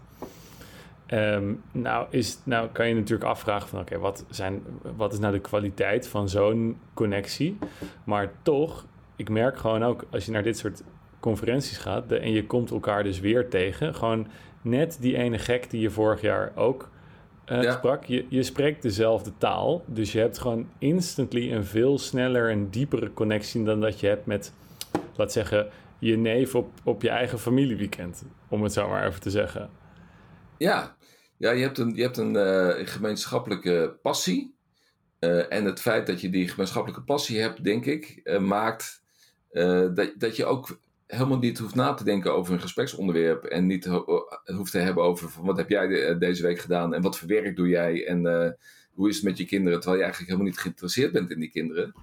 Um, 1.12 1.62
nou, 1.72 2.06
is, 2.10 2.38
nou 2.44 2.68
kan 2.72 2.88
je 2.88 2.94
natuurlijk 2.94 3.30
afvragen 3.30 3.68
van 3.68 3.80
oké, 3.80 3.98
wat 3.98 4.24
wat, 4.28 4.50
wat 4.96 5.12
is 5.12 5.18
nou 5.18 5.32
de 5.32 5.40
kwaliteit 5.40 6.08
van 6.08 6.28
zo'n 6.28 6.78
connectie? 6.94 7.58
Maar 8.04 8.32
toch, 8.42 8.86
ik 9.16 9.28
merk 9.28 9.56
gewoon 9.56 9.82
ook 9.82 10.04
als 10.10 10.24
je 10.24 10.32
naar 10.32 10.42
dit 10.42 10.58
soort 10.58 10.82
conferenties 11.20 11.78
gaat 11.78 12.12
en 12.12 12.32
je 12.32 12.46
komt 12.46 12.70
elkaar 12.70 13.02
dus 13.02 13.20
weer 13.20 13.48
tegen. 13.48 13.94
Gewoon 13.94 14.26
net 14.62 14.98
die 15.00 15.16
ene 15.16 15.38
gek 15.38 15.70
die 15.70 15.80
je 15.80 15.90
vorig 15.90 16.20
jaar 16.20 16.52
ook 16.54 16.88
uh, 17.46 17.72
sprak. 17.72 18.04
Je, 18.04 18.26
je 18.28 18.42
spreekt 18.42 18.82
dezelfde 18.82 19.32
taal. 19.38 19.82
Dus 19.86 20.12
je 20.12 20.18
hebt 20.18 20.38
gewoon 20.38 20.68
instantly 20.78 21.52
een 21.52 21.64
veel 21.64 21.98
sneller 21.98 22.50
en 22.50 22.70
diepere 22.70 23.12
connectie 23.12 23.64
dan 23.64 23.80
dat 23.80 24.00
je 24.00 24.06
hebt 24.06 24.26
met, 24.26 24.52
laat 25.16 25.32
zeggen, 25.32 25.68
je 25.98 26.16
neef 26.16 26.54
op, 26.54 26.72
op 26.84 27.02
je 27.02 27.08
eigen 27.08 27.38
familieweekend. 27.38 28.22
Om 28.48 28.62
het 28.62 28.72
zo 28.72 28.88
maar 28.88 29.06
even 29.06 29.20
te 29.20 29.30
zeggen. 29.30 29.70
Ja, 30.58 30.96
ja 31.36 31.50
je 31.50 31.62
hebt 31.62 31.78
een, 31.78 31.94
je 31.94 32.02
hebt 32.02 32.16
een 32.16 32.34
uh, 32.34 32.86
gemeenschappelijke 32.86 33.98
passie. 34.02 34.54
Uh, 35.20 35.52
en 35.52 35.64
het 35.64 35.80
feit 35.80 36.06
dat 36.06 36.20
je 36.20 36.30
die 36.30 36.48
gemeenschappelijke 36.48 37.04
passie 37.04 37.40
hebt, 37.40 37.64
denk 37.64 37.84
ik, 37.86 38.30
maakt 38.40 39.02
dat, 39.94 40.12
dat 40.16 40.36
je 40.36 40.44
ook 40.44 40.78
helemaal 41.10 41.38
niet 41.38 41.58
hoeft 41.58 41.74
na 41.74 41.94
te 41.94 42.04
denken 42.04 42.34
over 42.34 42.52
een 42.52 42.60
gespreksonderwerp. 42.60 43.44
En 43.44 43.66
niet 43.66 43.84
hoeft 44.44 44.72
te 44.72 44.78
hebben 44.78 45.04
over 45.04 45.28
van 45.28 45.44
wat 45.44 45.56
heb 45.56 45.68
jij 45.68 46.06
eh, 46.06 46.18
deze 46.18 46.42
week 46.42 46.58
gedaan 46.58 46.94
en 46.94 47.02
wat 47.02 47.18
voor 47.18 47.28
werk 47.28 47.56
doe 47.56 47.68
jij 47.68 48.06
en 48.06 48.56
hoe 48.92 49.08
is 49.08 49.14
het 49.14 49.24
met 49.24 49.38
je 49.38 49.44
kinderen. 49.44 49.78
Terwijl 49.78 49.98
je 49.98 50.04
eigenlijk 50.04 50.32
helemaal 50.32 50.52
niet 50.52 50.62
geïnteresseerd 50.62 51.12
bent 51.12 51.30
in 51.30 51.40
die 51.40 51.50
kinderen. 51.50 51.94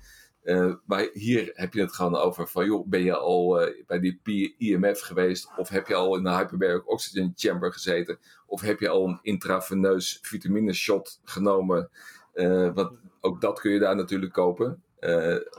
Uh, 0.47 0.73
maar 0.85 1.09
hier 1.13 1.51
heb 1.53 1.73
je 1.73 1.81
het 1.81 1.93
gewoon 1.93 2.15
over 2.15 2.47
van, 2.47 2.65
joh, 2.65 2.87
ben 2.87 3.03
je 3.03 3.15
al 3.17 3.67
uh, 3.67 3.85
bij 3.87 3.99
die 4.23 4.55
IMF 4.57 4.99
geweest? 4.99 5.49
Of 5.57 5.69
heb 5.69 5.87
je 5.87 5.95
al 5.95 6.15
in 6.15 6.23
de 6.23 6.35
hyperbaric 6.35 6.89
oxygen 6.89 7.33
chamber 7.35 7.73
gezeten? 7.73 8.19
Of 8.45 8.61
heb 8.61 8.79
je 8.79 8.89
al 8.89 9.07
een 9.07 9.19
intraveneus 9.21 10.19
vitamine 10.21 10.73
shot 10.73 11.19
genomen? 11.23 11.89
Uh, 12.33 12.73
want 12.73 12.99
ook 13.19 13.41
dat 13.41 13.59
kun 13.59 13.71
je 13.71 13.79
daar 13.79 13.95
natuurlijk 13.95 14.33
kopen. 14.33 14.83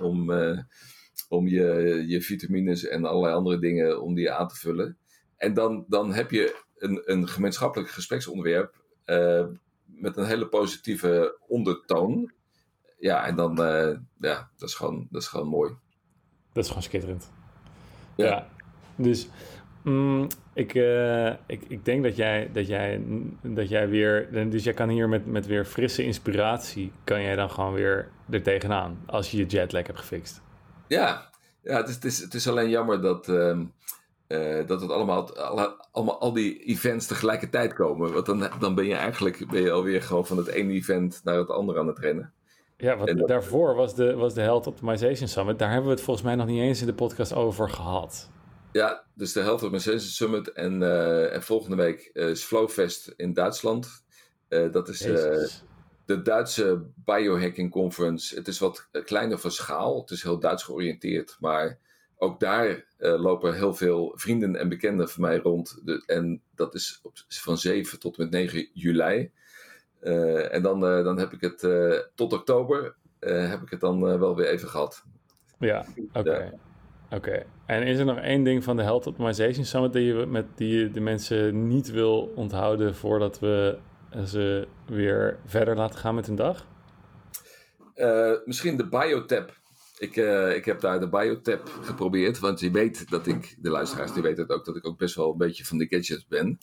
om 0.01 0.33
om 1.29 1.49
je, 1.49 2.05
je 2.07 2.23
vitamines 2.23 2.87
en 2.87 3.05
allerlei 3.05 3.35
andere 3.35 3.59
dingen 3.59 4.03
om 4.03 4.15
die 4.15 4.33
aan 4.33 4.49
te 4.49 4.57
vullen. 4.57 4.97
En 5.37 5.55
dan, 5.55 5.85
dan 5.89 6.13
heb 6.13 6.31
je 6.31 6.63
een, 6.79 7.03
een 7.05 7.29
gemeenschappelijk 7.29 7.91
gespreksonderwerp 7.91 8.75
met 9.85 10.17
een 10.17 10.27
hele 10.27 10.49
positieve 10.49 11.39
ondertoon. 11.47 12.33
Ja, 12.99 13.27
en 13.27 13.37
dan, 13.37 13.61
uh, 13.61 13.97
ja, 14.19 14.51
dat 14.57 14.69
is, 14.69 14.75
gewoon, 14.75 15.07
dat 15.11 15.23
is 15.23 15.29
gewoon 15.29 15.49
mooi. 15.49 15.73
Dat 16.53 16.63
is 16.63 16.69
gewoon 16.69 16.83
schitterend. 16.83 17.33
Ja. 18.17 18.27
ja. 18.27 18.49
Dus 18.97 19.29
Mm, 19.89 20.27
ik, 20.53 20.75
uh, 20.75 21.29
ik, 21.29 21.63
ik 21.69 21.85
denk 21.85 22.03
dat 22.03 22.17
jij, 22.17 22.51
dat 22.53 22.67
jij, 22.67 23.03
dat 23.43 23.69
jij 23.69 23.89
weer... 23.89 24.51
Dus 24.51 24.65
jij 24.65 24.75
kan 24.75 24.89
hier 24.89 25.09
met, 25.09 25.27
met 25.27 25.47
weer 25.47 25.65
frisse 25.65 26.05
inspiratie... 26.05 26.93
kan 27.05 27.23
jij 27.23 27.37
dan 27.37 27.51
gewoon 27.51 27.73
weer 27.73 28.09
er 28.31 28.43
tegenaan... 28.43 28.99
als 29.07 29.31
je 29.31 29.37
je 29.37 29.47
jetlag 29.47 29.87
hebt 29.87 29.99
gefixt. 29.99 30.41
Ja, 30.89 31.31
ja 31.63 31.77
het, 31.77 31.89
is, 31.89 31.95
het, 31.95 32.05
is, 32.05 32.19
het 32.19 32.35
is 32.35 32.49
alleen 32.49 32.69
jammer 32.69 33.01
dat... 33.01 33.29
Uh, 33.29 33.59
uh, 34.29 34.67
dat 34.67 34.81
het 34.81 34.91
allemaal, 34.91 35.37
allemaal, 35.93 36.21
al 36.21 36.33
die 36.33 36.65
events 36.65 37.07
tegelijkertijd 37.07 37.73
komen. 37.73 38.13
Want 38.13 38.27
dan, 38.27 38.51
dan 38.59 38.75
ben 38.75 38.87
je 38.87 38.95
eigenlijk 38.95 39.51
ben 39.51 39.63
je 39.63 39.71
alweer 39.71 40.03
gewoon 40.03 40.27
van 40.27 40.37
het 40.37 40.47
ene 40.47 40.73
event 40.73 41.21
naar 41.25 41.37
het 41.37 41.51
andere 41.51 41.79
aan 41.79 41.87
het 41.87 41.99
rennen. 41.99 42.33
Ja, 42.81 42.97
want 42.97 43.29
daarvoor 43.29 43.75
was 43.75 43.95
de, 43.95 44.15
was 44.15 44.35
de 44.35 44.41
Health 44.41 44.67
Optimization 44.67 45.29
Summit. 45.29 45.59
Daar 45.59 45.69
hebben 45.69 45.89
we 45.89 45.95
het 45.95 46.05
volgens 46.05 46.27
mij 46.27 46.35
nog 46.35 46.47
niet 46.47 46.61
eens 46.61 46.81
in 46.81 46.87
de 46.87 46.95
podcast 46.95 47.35
over 47.35 47.71
gehad. 47.71 48.31
Ja, 48.73 49.05
dus 49.15 49.33
de 49.33 49.41
Health 49.41 49.63
Optimization 49.63 50.01
Summit. 50.01 50.53
En, 50.53 50.81
uh, 50.81 51.35
en 51.35 51.43
volgende 51.43 51.77
week 51.77 52.11
uh, 52.13 52.29
is 52.29 52.43
Flowfest 52.43 53.13
in 53.17 53.33
Duitsland. 53.33 54.05
Uh, 54.49 54.73
dat 54.73 54.89
is 54.89 54.99
de 56.05 56.23
Duitse 56.23 56.85
Biohacking 57.05 57.71
Conference. 57.71 58.35
Het 58.35 58.49
is 58.49 58.59
wat 58.59 58.89
kleiner 59.05 59.39
van 59.39 59.51
schaal. 59.51 60.01
Het 60.01 60.11
is 60.11 60.23
heel 60.23 60.39
Duits 60.39 60.63
georiënteerd. 60.63 61.37
Maar 61.41 61.79
ook 62.17 62.41
daar 62.41 62.85
lopen 62.99 63.55
heel 63.55 63.75
veel 63.75 64.13
vrienden 64.17 64.57
en 64.57 64.69
bekenden 64.69 65.09
van 65.09 65.23
mij 65.23 65.39
rond. 65.39 65.81
De, 65.85 66.03
en 66.07 66.43
dat 66.55 66.75
is 66.75 67.01
op, 67.03 67.13
van 67.29 67.59
7 67.59 67.99
tot 67.99 68.19
met 68.19 68.31
9 68.31 68.71
juli. 68.73 69.31
Uh, 70.03 70.55
en 70.55 70.63
dan, 70.63 70.85
uh, 70.85 71.05
dan 71.05 71.19
heb 71.19 71.33
ik 71.33 71.41
het 71.41 71.63
uh, 71.63 71.95
tot 72.15 72.33
oktober 72.33 72.95
heb 73.21 73.63
ik 73.63 73.71
het 73.71 73.81
dan 73.81 74.19
wel 74.19 74.37
weer 74.37 74.47
even 74.47 74.69
gehad. 74.69 75.05
Ja, 75.59 75.85
oké. 76.13 76.19
Okay. 76.19 76.53
Oké. 77.11 77.17
Okay. 77.17 77.47
En 77.67 77.83
is 77.83 77.99
er 77.99 78.05
nog 78.05 78.19
één 78.19 78.45
ding 78.45 78.65
van 78.65 78.77
de 78.77 78.83
Health 78.83 79.07
Optimization 79.07 79.65
Summit 79.65 79.93
die 79.93 80.15
je 80.15 80.27
met 80.27 80.47
die 80.55 80.79
je 80.79 80.91
de 80.91 81.01
mensen 81.01 81.69
niet 81.69 81.91
wil 81.91 82.33
onthouden 82.35 82.95
voordat 82.95 83.39
we 83.39 83.79
ze 84.25 84.69
weer 84.87 85.39
verder 85.45 85.77
laten 85.77 85.99
gaan 85.99 86.15
met 86.15 86.27
hun 86.27 86.37
dag? 86.37 86.67
misschien 88.45 88.77
de 88.77 88.89
Biotap. 88.89 89.57
Ik, 89.99 90.17
ik 90.57 90.65
heb 90.65 90.81
daar 90.81 91.01
de 91.01 91.09
Biotap 91.09 91.69
geprobeerd, 91.83 92.39
want 92.39 92.61
je 92.61 92.71
weet 92.71 93.11
dat 93.11 93.27
ik, 93.27 93.57
de 93.61 93.71
luisteraars 93.71 94.13
die 94.13 94.23
weten 94.23 94.43
het 94.43 94.53
ook, 94.53 94.65
dat 94.65 94.77
ik 94.77 94.87
ook 94.87 94.99
best 94.99 95.15
wel 95.15 95.31
een 95.31 95.39
beetje 95.39 95.65
van 95.65 95.79
de 95.79 95.87
gadgets 95.89 96.27
ben. 96.27 96.59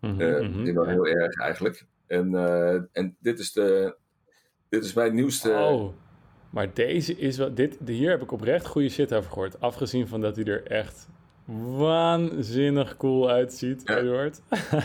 Mm 0.00 0.18
-hmm, 0.18 0.74
wel 0.74 0.86
heel 0.86 1.06
erg 1.06 1.40
eigenlijk. 1.40 1.86
En, 2.06 2.30
uh, 2.30 2.74
en 2.92 3.16
dit, 3.18 3.38
is 3.38 3.52
de, 3.52 3.96
dit 4.68 4.84
is 4.84 4.92
mijn 4.92 5.14
nieuwste. 5.14 5.50
Oh, 5.50 5.92
maar 6.50 6.74
deze 6.74 7.18
is 7.18 7.36
wel. 7.36 7.54
Dit, 7.54 7.78
hier 7.86 8.10
heb 8.10 8.22
ik 8.22 8.32
oprecht 8.32 8.66
goede 8.66 8.88
shit 8.88 9.14
over 9.14 9.30
gehoord. 9.30 9.60
Afgezien 9.60 10.08
van 10.08 10.20
dat 10.20 10.36
hij 10.36 10.44
er 10.44 10.66
echt 10.66 11.08
waanzinnig 11.76 12.96
cool 12.96 13.30
uitziet, 13.30 13.82
ja. 13.84 13.98
Eduard. 13.98 14.42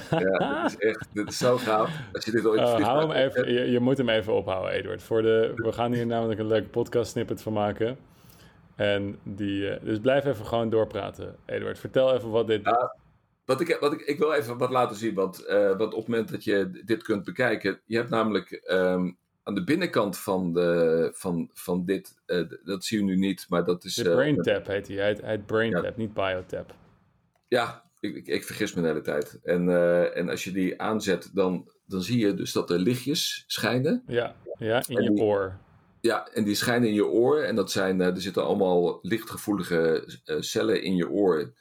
Ja, 0.09 0.63
dit 0.63 0.71
is 0.71 0.77
echt 0.77 1.07
dit 1.13 1.27
is 1.27 1.37
zo 1.37 1.57
gaaf. 1.57 1.99
Als 2.13 2.25
je 2.25 2.31
dit 2.31 2.45
ooit 2.45 2.59
uh, 2.59 2.79
hou 2.79 2.99
hem 2.99 3.11
even, 3.11 3.53
je, 3.53 3.71
je, 3.71 3.79
moet 3.79 3.97
hem 3.97 4.09
even 4.09 4.33
ophouden, 4.33 4.71
Eduard. 4.71 5.03
Voor 5.03 5.21
de, 5.21 5.51
we 5.55 5.71
gaan 5.71 5.93
hier 5.93 6.05
namelijk 6.05 6.39
een 6.39 6.47
leuke 6.47 6.67
podcast 6.67 7.11
snippet 7.11 7.41
van 7.41 7.53
maken. 7.53 7.97
En 8.75 9.19
die, 9.23 9.61
uh, 9.61 9.75
dus 9.81 9.99
blijf 9.99 10.25
even 10.25 10.45
gewoon 10.45 10.69
doorpraten, 10.69 11.35
Eduard. 11.45 11.79
Vertel 11.79 12.15
even 12.15 12.29
wat 12.29 12.47
dit... 12.47 12.61
Ja, 12.63 12.95
wat 13.49 13.61
ik, 13.61 13.77
wat 13.79 13.93
ik, 13.93 14.01
ik 14.01 14.17
wil 14.17 14.33
even 14.33 14.57
wat 14.57 14.69
laten 14.69 14.95
zien, 14.95 15.13
want, 15.13 15.45
uh, 15.49 15.77
want 15.77 15.93
op 15.93 15.99
het 15.99 16.07
moment 16.07 16.31
dat 16.31 16.43
je 16.43 16.81
dit 16.85 17.03
kunt 17.03 17.23
bekijken, 17.23 17.79
je 17.85 17.95
hebt 17.97 18.09
namelijk 18.09 18.61
um, 18.71 19.17
aan 19.43 19.55
de 19.55 19.63
binnenkant 19.63 20.17
van, 20.17 20.53
de, 20.53 21.09
van, 21.13 21.49
van 21.53 21.85
dit, 21.85 22.13
uh, 22.25 22.49
dat 22.63 22.85
zie 22.85 22.97
je 22.97 23.03
nu 23.03 23.15
niet, 23.15 23.45
maar 23.49 23.65
dat 23.65 23.83
is... 23.83 23.95
De 23.95 24.03
Brain 24.03 24.41
Tap 24.41 24.67
heet 24.67 24.87
hij, 24.87 24.97
hij 24.97 25.17
heet 25.21 25.45
Brain 25.45 25.69
ja. 25.69 25.93
Niet 25.95 26.13
Biotap. 26.13 26.75
Ja, 27.47 27.83
ik, 27.99 28.15
ik, 28.15 28.27
ik, 28.27 28.43
vergis 28.43 28.73
me 28.73 28.81
de 28.81 28.87
hele 28.87 29.01
tijd. 29.01 29.39
En, 29.43 29.67
uh, 29.67 30.17
en 30.17 30.29
als 30.29 30.43
je 30.43 30.51
die 30.51 30.81
aanzet, 30.81 31.29
dan, 31.33 31.71
dan 31.85 32.01
zie 32.01 32.25
je 32.25 32.33
dus 32.33 32.51
dat 32.51 32.69
er 32.69 32.79
lichtjes 32.79 33.43
schijnen. 33.47 34.03
Ja, 34.07 34.35
ja 34.57 34.83
in 34.87 35.03
je 35.03 35.09
die, 35.09 35.21
oor. 35.21 35.57
Ja, 36.01 36.27
en 36.27 36.43
die 36.43 36.55
schijnen 36.55 36.87
in 36.87 36.95
je 36.95 37.05
oor. 37.05 37.39
En 37.39 37.55
dat 37.55 37.71
zijn, 37.71 38.01
er 38.01 38.21
zitten 38.21 38.45
allemaal 38.45 38.99
lichtgevoelige 39.01 40.03
cellen 40.39 40.83
in 40.83 40.95
je 40.95 41.09
oor. 41.09 41.53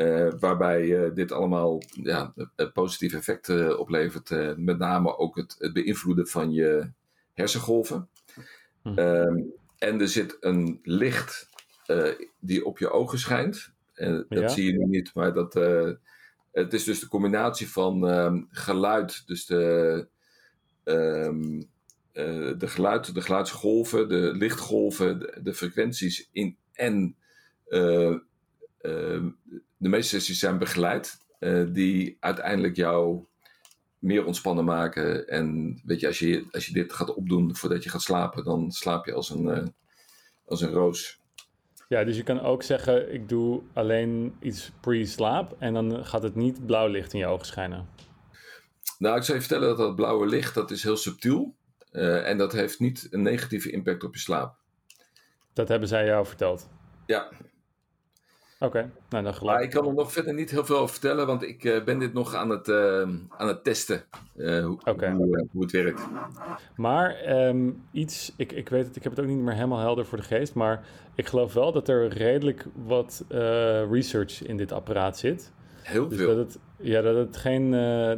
Uh, 0.00 0.28
waarbij 0.38 0.82
uh, 0.82 1.14
dit 1.14 1.32
allemaal 1.32 1.82
ja, 2.02 2.34
positieve 2.72 3.16
effecten 3.16 3.78
oplevert. 3.78 4.30
Uh, 4.30 4.54
met 4.56 4.78
name 4.78 5.18
ook 5.18 5.36
het, 5.36 5.56
het, 5.58 5.72
beïnvloeden 5.72 6.26
van 6.26 6.52
je 6.52 6.90
hersengolven. 7.34 8.08
Hm. 8.82 8.98
Um, 8.98 9.52
en 9.78 10.00
er 10.00 10.08
zit 10.08 10.36
een 10.40 10.80
licht 10.82 11.48
die 12.38 12.64
op 12.64 12.78
je 12.78 12.90
ogen 12.90 13.18
schijnt. 13.18 13.72
En 13.94 14.26
dat 14.28 14.38
ja. 14.38 14.48
zie 14.48 14.64
je 14.64 14.78
nu 14.78 14.84
niet, 14.84 15.14
maar 15.14 15.32
dat, 15.32 15.54
het 16.52 16.72
is 16.72 16.84
dus 16.84 17.00
de 17.00 17.08
combinatie 17.08 17.70
van 17.70 18.04
um, 18.04 18.48
geluid, 18.50 19.26
dus 19.26 19.46
de, 19.46 20.06
um, 20.84 21.68
de, 22.12 22.66
geluid, 22.66 23.14
de 23.14 23.20
geluidsgolven, 23.22 24.08
de 24.08 24.32
lichtgolven, 24.34 25.18
de, 25.18 25.38
de 25.42 25.54
frequenties 25.54 26.28
in 26.32 26.56
en 26.72 27.16
de 28.80 29.88
meeste 29.88 30.16
sessies 30.16 30.38
zijn 30.38 30.58
begeleid, 30.58 31.18
uh, 31.40 31.66
die 31.72 32.16
uiteindelijk 32.20 32.76
jou 32.76 33.24
meer 33.98 34.24
ontspannen 34.24 34.64
maken. 34.64 35.28
En 35.28 35.80
weet 35.84 36.00
je, 36.00 36.06
als 36.06 36.18
je, 36.18 36.46
als 36.52 36.66
je 36.66 36.72
dit 36.72 36.92
gaat 36.92 37.14
opdoen 37.14 37.56
voordat 37.56 37.84
je 37.84 37.90
gaat 37.90 38.02
slapen, 38.02 38.44
dan 38.44 38.70
slaap 38.70 39.06
je 39.06 39.12
als 39.12 39.30
een, 39.30 39.44
uh, 39.44 39.66
als 40.46 40.60
een 40.60 40.72
roos. 40.72 41.18
Ja, 41.88 42.04
dus 42.04 42.16
je 42.16 42.22
kan 42.22 42.40
ook 42.40 42.62
zeggen, 42.62 43.12
ik 43.12 43.28
doe 43.28 43.62
alleen 43.72 44.36
iets 44.40 44.72
pre-slaap 44.80 45.56
en 45.58 45.74
dan 45.74 46.06
gaat 46.06 46.22
het 46.22 46.34
niet 46.34 46.66
blauw 46.66 46.88
licht 46.88 47.12
in 47.12 47.18
je 47.18 47.26
ogen 47.26 47.46
schijnen. 47.46 47.88
Nou, 48.98 49.16
ik 49.16 49.22
zou 49.22 49.38
je 49.38 49.44
vertellen 49.44 49.68
dat 49.68 49.78
dat 49.78 49.94
blauwe 49.94 50.26
licht, 50.26 50.54
dat 50.54 50.70
is 50.70 50.82
heel 50.82 50.96
subtiel. 50.96 51.54
Uh, 51.92 52.28
en 52.28 52.38
dat 52.38 52.52
heeft 52.52 52.80
niet 52.80 53.08
een 53.10 53.22
negatieve 53.22 53.70
impact 53.70 54.04
op 54.04 54.14
je 54.14 54.20
slaap. 54.20 54.54
Dat 55.52 55.68
hebben 55.68 55.88
zij 55.88 56.06
jou 56.06 56.26
verteld? 56.26 56.68
Ja, 57.06 57.30
Oké, 58.62 58.78
okay. 58.78 58.90
nou 59.08 59.24
dan 59.24 59.34
geloof 59.34 59.54
Maar 59.54 59.62
ik 59.62 59.70
kan 59.70 59.86
er 59.86 59.94
nog 59.94 60.12
verder 60.12 60.34
niet 60.34 60.50
heel 60.50 60.64
veel 60.64 60.76
over 60.76 60.90
vertellen, 60.90 61.26
want 61.26 61.42
ik 61.42 61.64
uh, 61.64 61.84
ben 61.84 61.98
dit 61.98 62.12
nog 62.12 62.34
aan 62.34 62.50
het, 62.50 62.68
uh, 62.68 63.00
aan 63.28 63.48
het 63.48 63.64
testen, 63.64 64.02
uh, 64.36 64.64
hoe, 64.64 64.78
okay. 64.84 65.12
hoe, 65.12 65.46
hoe, 65.52 65.62
het 65.62 65.72
werkt. 65.72 66.08
Maar 66.76 67.30
um, 67.46 67.82
iets, 67.92 68.32
ik, 68.36 68.52
ik 68.52 68.68
weet 68.68 68.86
het, 68.86 68.96
ik 68.96 69.02
heb 69.02 69.12
het 69.12 69.20
ook 69.20 69.30
niet 69.30 69.38
meer 69.38 69.54
helemaal 69.54 69.78
helder 69.78 70.06
voor 70.06 70.18
de 70.18 70.24
geest, 70.24 70.54
maar 70.54 70.84
ik 71.14 71.26
geloof 71.26 71.52
wel 71.52 71.72
dat 71.72 71.88
er 71.88 72.08
redelijk 72.08 72.66
wat 72.86 73.24
research 73.90 74.42
in 74.46 74.56
dit 74.56 74.72
apparaat 74.72 75.18
zit. 75.18 75.52
Heel 75.82 76.08
dus 76.08 76.18
veel. 76.18 76.36
Dat 76.36 76.36
het, 76.36 76.58
ja, 76.76 77.02
dat 77.02 77.16
het 77.16 77.36
geen, 77.36 77.70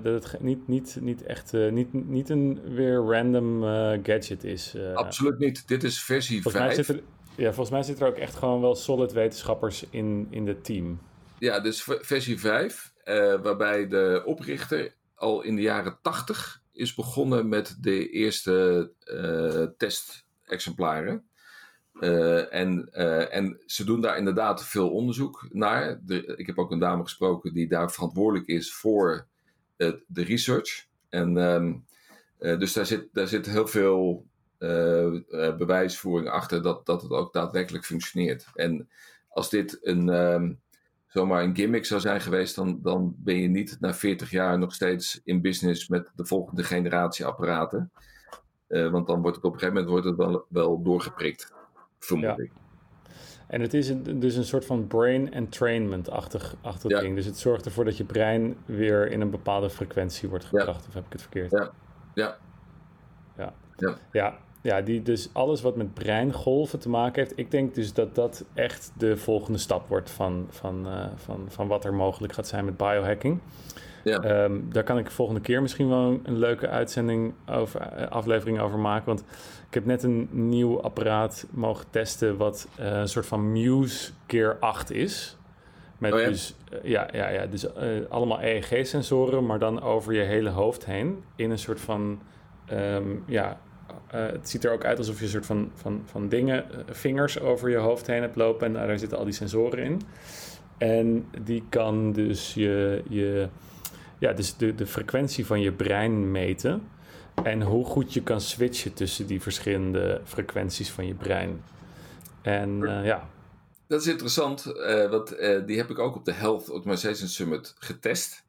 dat 0.02 0.04
het 0.04 0.36
niet, 0.40 0.68
niet, 0.68 0.98
niet 1.00 1.22
echt, 1.22 1.52
niet, 1.52 1.92
niet 1.92 2.28
een 2.28 2.60
weer 2.74 2.94
random 2.94 3.62
gadget 4.02 4.44
is. 4.44 4.76
Absoluut 4.94 5.38
niet. 5.38 5.68
Dit 5.68 5.84
is 5.84 6.02
versie 6.02 6.42
5. 6.42 7.02
Ja, 7.36 7.46
volgens 7.46 7.70
mij 7.70 7.82
zitten 7.82 8.06
er 8.06 8.12
ook 8.12 8.18
echt 8.18 8.36
gewoon 8.36 8.60
wel 8.60 8.74
solid 8.74 9.12
wetenschappers 9.12 9.84
in, 9.90 10.26
in 10.30 10.46
het 10.46 10.64
team. 10.64 11.00
Ja, 11.38 11.60
dus 11.60 11.82
versie 11.82 12.40
5, 12.40 12.92
uh, 13.04 13.14
waarbij 13.42 13.88
de 13.88 14.22
oprichter 14.24 14.94
al 15.14 15.42
in 15.42 15.56
de 15.56 15.62
jaren 15.62 15.98
80 16.02 16.62
is 16.72 16.94
begonnen 16.94 17.48
met 17.48 17.76
de 17.80 18.08
eerste 18.08 18.90
uh, 19.04 19.66
testexemplaren. 19.76 21.26
Uh, 22.00 22.54
en, 22.54 22.92
en 23.30 23.60
ze 23.66 23.84
doen 23.84 24.00
daar 24.00 24.18
inderdaad 24.18 24.64
veel 24.64 24.90
onderzoek 24.90 25.46
naar. 25.50 26.00
De, 26.02 26.34
ik 26.36 26.46
heb 26.46 26.58
ook 26.58 26.70
een 26.70 26.78
dame 26.78 27.02
gesproken 27.02 27.54
die 27.54 27.68
daar 27.68 27.90
verantwoordelijk 27.90 28.46
is 28.46 28.74
voor 28.74 29.26
de 30.06 30.22
research. 30.22 30.86
En 31.08 31.36
um, 31.36 31.84
dus 32.38 32.72
daar 32.72 32.86
zit, 32.86 33.08
daar 33.12 33.28
zit 33.28 33.46
heel 33.46 33.66
veel 33.66 34.26
bewijsvoering 35.58 36.30
achter 36.30 36.62
dat, 36.62 36.86
dat 36.86 37.02
het 37.02 37.10
ook 37.10 37.32
daadwerkelijk 37.32 37.84
functioneert. 37.84 38.46
En 38.54 38.88
als 39.28 39.50
dit 39.50 39.78
een, 39.82 40.08
um, 40.08 40.60
zomaar 41.06 41.42
een 41.42 41.56
gimmick 41.56 41.84
zou 41.84 42.00
zijn 42.00 42.20
geweest, 42.20 42.54
dan, 42.54 42.78
dan 42.82 43.14
ben 43.16 43.36
je 43.36 43.48
niet 43.48 43.76
na 43.80 43.94
40 43.94 44.30
jaar 44.30 44.58
nog 44.58 44.74
steeds 44.74 45.20
in 45.24 45.40
business 45.40 45.88
met 45.88 46.10
de 46.14 46.24
volgende 46.24 46.64
generatie 46.64 47.24
apparaten. 47.24 47.90
Uh, 48.68 48.90
want 48.90 49.06
dan 49.06 49.20
wordt 49.20 49.36
het 49.36 49.44
op 49.44 49.52
een 49.52 49.58
gegeven 49.58 49.84
moment 49.84 50.04
wordt 50.04 50.18
het 50.18 50.28
wel, 50.28 50.44
wel 50.48 50.82
doorgeprikt, 50.82 51.52
vermoed 51.98 52.38
ik. 52.38 52.52
En 53.46 53.60
het 53.60 53.74
is 53.74 53.88
een, 53.88 54.20
dus 54.20 54.36
een 54.36 54.44
soort 54.44 54.64
van 54.64 54.86
brain 54.86 55.32
entrainment-achtig 55.32 56.56
ja. 56.86 57.00
ding. 57.00 57.14
Dus 57.14 57.26
het 57.26 57.38
zorgt 57.38 57.64
ervoor 57.64 57.84
dat 57.84 57.96
je 57.96 58.04
brein 58.04 58.56
weer 58.64 59.10
in 59.10 59.20
een 59.20 59.30
bepaalde 59.30 59.70
frequentie 59.70 60.28
wordt 60.28 60.44
gebracht. 60.44 60.82
Ja. 60.82 60.88
Of 60.88 60.94
heb 60.94 61.06
ik 61.06 61.12
het 61.12 61.20
verkeerd? 61.20 61.50
Ja. 61.50 61.70
Ja. 62.14 62.38
Ja. 63.76 63.96
ja. 64.12 64.38
Ja. 64.62 64.80
Die 64.80 65.02
dus 65.02 65.28
alles 65.32 65.62
wat 65.62 65.76
met 65.76 65.94
breingolven 65.94 66.78
te 66.78 66.88
maken 66.88 67.22
heeft. 67.22 67.38
Ik 67.38 67.50
denk 67.50 67.74
dus 67.74 67.92
dat 67.92 68.14
dat 68.14 68.44
echt 68.54 68.92
de 68.96 69.16
volgende 69.16 69.58
stap 69.58 69.88
wordt 69.88 70.10
van, 70.10 70.46
van, 70.50 70.86
uh, 70.86 71.04
van, 71.16 71.44
van 71.48 71.66
wat 71.66 71.84
er 71.84 71.94
mogelijk 71.94 72.32
gaat 72.32 72.48
zijn 72.48 72.64
met 72.64 72.76
biohacking. 72.76 73.40
Ja. 74.04 74.44
Um, 74.44 74.68
daar 74.72 74.84
kan 74.84 74.98
ik 74.98 75.10
volgende 75.10 75.40
keer 75.40 75.62
misschien 75.62 75.88
wel 75.88 76.20
een, 76.22 76.38
leuke 76.38 76.68
uitzending 76.68 77.34
over, 77.46 77.88
uh, 77.98 78.08
aflevering 78.08 78.60
over 78.60 78.78
maken. 78.78 79.06
Want 79.06 79.24
ik 79.68 79.74
heb 79.74 79.84
net 79.84 80.02
een 80.02 80.28
nieuw 80.30 80.80
apparaat 80.80 81.46
mogen 81.50 81.86
testen 81.90 82.36
wat 82.36 82.68
uh, 82.80 82.86
een 82.86 83.08
soort 83.08 83.26
van 83.26 83.52
Muse 83.52 84.12
Gear 84.26 84.56
8 84.60 84.90
is. 84.90 85.36
Met 85.98 86.12
Oh 86.12 86.20
ja? 86.20 86.26
dus, 86.26 86.54
eh, 86.70 86.90
ja, 86.90 87.08
ja, 87.12 87.28
ja, 87.28 87.46
dus 87.46 87.72
eh, 87.72 87.88
allemaal 88.08 88.42
EEG-sensoren, 88.42 89.46
maar 89.46 89.58
dan 89.58 89.82
over 89.82 90.12
je 90.12 90.20
hele 90.20 90.50
hoofd 90.50 90.84
heen. 90.84 91.22
In 91.36 91.50
een 91.50 91.58
soort 91.58 91.80
van, 91.80 92.20
ehm, 92.66 93.04
ja, 93.26 93.60
eh, 94.12 94.26
het 94.26 94.48
ziet 94.48 94.64
er 94.64 94.72
ook 94.72 94.84
uit 94.84 94.98
alsof 94.98 95.18
je 95.18 95.24
een 95.24 95.30
soort 95.30 95.46
van, 95.46 95.70
van, 95.74 96.02
van 96.04 96.28
dingen, 96.28 96.70
eh, 96.70 96.78
vingers 96.94 97.40
over 97.40 97.70
je 97.70 97.76
hoofd 97.76 98.06
heen 98.06 98.20
hebt 98.20 98.36
lopen. 98.36 98.66
En 98.66 98.72
daar 98.72 98.98
zitten 98.98 99.18
al 99.18 99.24
die 99.24 99.32
sensoren 99.32 99.78
in. 99.78 100.00
En 100.78 101.26
die 101.44 101.64
kan 101.68 102.12
dus 102.12 102.54
je, 102.54 103.02
je 103.08 103.48
ja, 104.18 104.32
dus 104.32 104.56
de, 104.56 104.74
de 104.74 104.86
frequentie 104.86 105.46
van 105.46 105.60
je 105.60 105.72
brein 105.72 106.30
meten. 106.30 106.88
En 107.42 107.62
hoe 107.62 107.84
goed 107.84 108.12
je 108.12 108.22
kan 108.22 108.40
switchen 108.40 108.92
tussen 108.92 109.26
die 109.26 109.40
verschillende 109.40 110.20
frequenties 110.24 110.90
van 110.90 111.06
je 111.06 111.14
brein. 111.14 111.62
En 112.42 112.84
eh, 112.84 113.04
ja, 113.04 113.28
Dat 113.86 114.00
is 114.00 114.06
interessant, 114.06 114.66
eh, 114.66 115.10
want 115.10 115.36
die 115.66 115.76
heb 115.76 115.90
ik 115.90 115.98
ook 115.98 116.16
op 116.16 116.24
de 116.24 116.32
Health 116.32 116.70
Optimization 116.70 117.28
Summit 117.28 117.74
getest. 117.78 118.44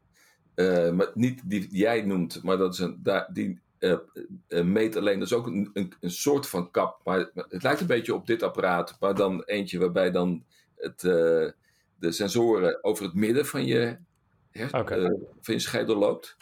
Maar 0.55 1.11
niet 1.13 1.41
die 1.43 1.67
jij 1.71 2.01
noemt, 2.01 2.43
maar 2.43 2.57
dat 2.57 2.73
is 2.73 2.79
een, 2.79 2.99
daar, 3.03 3.29
die 3.33 3.59
eh, 4.47 4.63
meet 4.63 4.95
alleen, 4.95 5.19
dat 5.19 5.27
is 5.27 5.33
ook 5.33 5.47
een, 5.47 5.69
een, 5.73 5.93
een 5.99 6.11
soort 6.11 6.47
van 6.47 6.71
kap. 6.71 7.01
Maar 7.03 7.29
het 7.33 7.63
lijkt 7.63 7.81
een 7.81 7.87
beetje 7.87 8.13
op 8.15 8.27
dit 8.27 8.43
apparaat, 8.43 8.97
maar 8.99 9.15
dan 9.15 9.43
eentje 9.43 9.79
waarbij 9.79 10.11
dan 10.11 10.43
het, 10.75 11.03
eh, 11.03 11.49
de 11.95 12.11
sensoren 12.11 12.83
over 12.83 13.03
het 13.05 13.13
midden 13.13 13.45
van 13.45 13.65
je, 13.65 13.97
her- 14.51 14.69
van 15.41 15.53
je 15.53 15.59
schedel 15.59 15.95
loopt. 15.95 16.37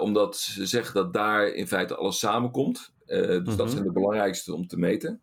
Omdat 0.00 0.36
ze 0.36 0.66
zeggen 0.66 0.94
dat 0.94 1.12
daar 1.12 1.46
in 1.48 1.66
feite 1.68 1.96
alles 1.96 2.18
samenkomt. 2.18 2.92
Dus 3.06 3.44
dat 3.44 3.56
Mhm. 3.56 3.68
zijn 3.68 3.82
de 3.84 3.92
belangrijkste 3.92 4.54
om 4.54 4.66
te 4.66 4.78
meten. 4.78 5.20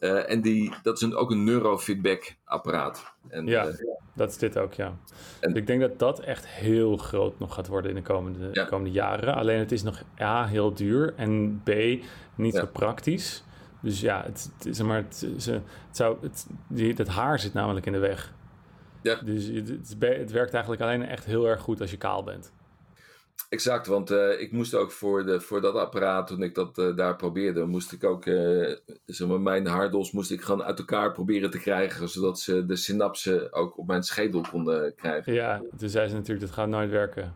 Eh, 0.00 0.30
en 0.30 0.40
die, 0.40 0.72
dat 0.82 0.96
is 0.96 1.02
een, 1.02 1.14
ook 1.14 1.30
een 1.30 1.44
neurofeedback 1.44 2.34
apparaat. 2.44 3.12
En, 3.28 3.46
Ja. 3.46 3.66
eh, 3.66 3.74
dat 4.14 4.30
is 4.30 4.38
dit 4.38 4.58
ook, 4.58 4.72
ja. 4.72 4.96
En- 5.40 5.54
ik 5.54 5.66
denk 5.66 5.80
dat 5.80 5.98
dat 5.98 6.20
echt 6.20 6.46
heel 6.46 6.96
groot 6.96 7.38
nog 7.38 7.54
gaat 7.54 7.66
worden 7.66 7.90
in 7.90 7.96
de 7.96 8.02
komende, 8.02 8.48
Ja. 8.52 8.64
komende 8.64 8.90
jaren. 8.90 9.34
Alleen 9.34 9.58
het 9.58 9.72
is 9.72 9.82
nog 9.82 10.02
A, 10.20 10.46
heel 10.46 10.74
duur 10.74 11.14
en 11.16 11.60
B, 11.64 11.68
niet 12.34 12.54
Ja. 12.54 12.60
zo 12.60 12.66
praktisch. 12.66 13.44
Dus 13.82 14.00
ja, 14.00 14.24
het, 14.24 14.82
maar, 14.82 14.96
het, 14.96 15.26
ze- 15.36 15.50
het 15.86 15.96
zou, 15.96 16.16
het, 16.20 16.46
die, 16.68 16.94
haar 17.06 17.38
zit 17.38 17.52
namelijk 17.52 17.86
in 17.86 17.92
de 17.92 17.98
weg. 17.98 18.32
Ja. 19.02 19.14
Dus 19.14 19.46
het 19.46 20.30
werkt 20.32 20.52
eigenlijk 20.52 20.82
alleen 20.82 21.02
echt 21.06 21.24
heel 21.24 21.48
erg 21.48 21.60
goed 21.60 21.80
als 21.80 21.90
je 21.90 21.96
kaal 21.96 22.22
bent. 22.22 22.52
Exact, 23.48 23.86
want 23.86 24.10
eh, 24.10 24.40
ik 24.40 24.52
moest 24.52 24.74
ook 24.74 24.90
voor, 24.90 25.24
de, 25.24 25.40
voor 25.40 25.60
dat 25.60 25.74
apparaat, 25.74 26.26
toen 26.26 26.42
ik 26.42 26.54
dat 26.54 26.78
eh, 26.78 26.96
daar 26.96 27.16
probeerde, 27.16 27.64
moest 27.64 27.92
ik 27.92 28.04
ook, 28.04 28.26
eh, 28.26 28.74
zeg 29.06 29.28
maar, 29.28 29.40
mijn 29.40 29.66
haardos 29.66 30.12
moest 30.12 30.30
ik 30.30 30.40
gewoon 30.40 30.62
uit 30.62 30.78
elkaar 30.78 31.12
proberen 31.12 31.50
te 31.50 31.58
krijgen, 31.58 32.08
zodat 32.08 32.40
ze 32.40 32.66
de 32.66 32.76
synapsen 32.76 33.52
ook 33.52 33.78
op 33.78 33.86
mijn 33.86 34.02
schedel 34.02 34.44
konden 34.50 34.94
krijgen. 34.94 35.32
Ja, 35.32 35.62
toen 35.76 35.88
zei 35.88 36.08
ze 36.08 36.14
natuurlijk, 36.14 36.46
dat 36.46 36.54
gaat 36.54 36.68
nooit 36.68 36.90
werken. 36.90 37.34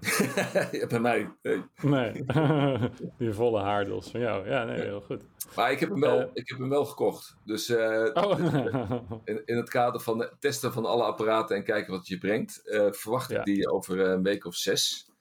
ja, 0.72 0.86
bij 0.86 1.00
mij. 1.00 1.30
nee. 1.42 1.62
Nee, 1.82 2.24
die 3.18 3.32
volle 3.32 3.60
haardos 3.60 4.10
van 4.10 4.20
jou. 4.20 4.48
Ja, 4.48 4.64
nee, 4.64 4.80
heel 4.80 5.00
goed. 5.00 5.22
Maar 5.56 5.72
ik 5.72 5.80
heb 5.80 5.88
hem 5.88 6.00
wel, 6.00 6.30
ik 6.32 6.48
heb 6.48 6.58
hem 6.58 6.68
wel 6.68 6.84
gekocht. 6.84 7.36
Dus 7.44 7.70
Oh, 8.12 8.38
in, 9.24 9.42
in 9.44 9.56
het 9.56 9.68
kader 9.68 10.00
van 10.00 10.18
het 10.18 10.32
testen 10.38 10.72
van 10.72 10.84
alle 10.84 11.02
apparaten 11.02 11.56
en 11.56 11.64
kijken 11.64 11.90
wat 11.90 12.00
het 12.00 12.08
je 12.08 12.18
brengt, 12.18 12.62
verwacht 12.90 13.30
ik 13.30 13.44
die 13.44 13.70
over 13.70 14.00
een 14.00 14.22
week 14.22 14.44
of 14.44 14.54
zes. 14.54 15.12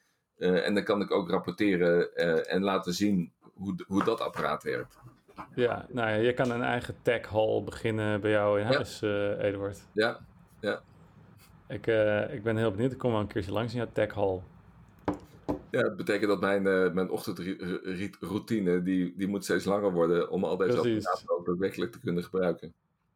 Eh, 0.44 0.68
en 0.68 0.74
dan 0.74 0.84
kan 0.84 1.02
ik 1.02 1.12
ook 1.12 1.30
rapporteren 1.30 2.16
eh, 2.16 2.54
en 2.54 2.64
laten 2.64 2.94
zien 2.94 3.32
hoe, 3.54 3.76
hoe 3.88 4.04
dat 4.04 4.20
apparaat 4.22 4.64
werkt. 4.64 4.98
ja, 5.56 5.86
nou 5.90 6.10
ja, 6.10 6.16
je 6.16 6.34
kan 6.34 6.52
een 6.52 6.62
eigen 6.62 6.96
tech 7.02 7.28
hall 7.30 7.62
beginnen 7.64 8.22
bij 8.22 8.32
jou 8.32 8.60
in 8.60 8.68
Ja. 8.68 8.74
huis, 8.74 9.02
eh, 9.02 9.44
Eduard. 9.44 9.80
Ja, 9.92 10.20
Ik, 11.68 11.88
eh, 11.88 12.34
ik 12.34 12.44
ben 12.44 12.58
heel 12.58 12.72
benieuwd. 12.72 12.92
Ik 12.92 12.98
kom 12.98 13.12
wel 13.12 13.20
een 13.20 13.28
keertje 13.28 13.52
langs 13.52 13.74
in 13.74 13.78
jouw 13.80 13.90
tech 13.94 14.14
hall. 14.14 14.40
Ja, 15.70 15.82
dat 15.82 15.96
betekent 15.98 16.30
dat 16.30 16.40
mijn, 16.40 16.64
mijn 16.94 17.10
ochtendroutine, 17.10 18.84
die, 18.84 19.14
die 19.18 19.28
moet 19.28 19.44
steeds 19.44 19.66
langer 19.66 19.92
worden 19.92 20.30
om 20.30 20.44
al 20.44 20.58
deze 20.58 20.78
apparaten 20.78 21.30
ook 21.38 21.46
daadwerkelijk 21.46 21.92
te 21.92 22.00
kunnen 22.00 22.24
gebruiken. 22.24 22.74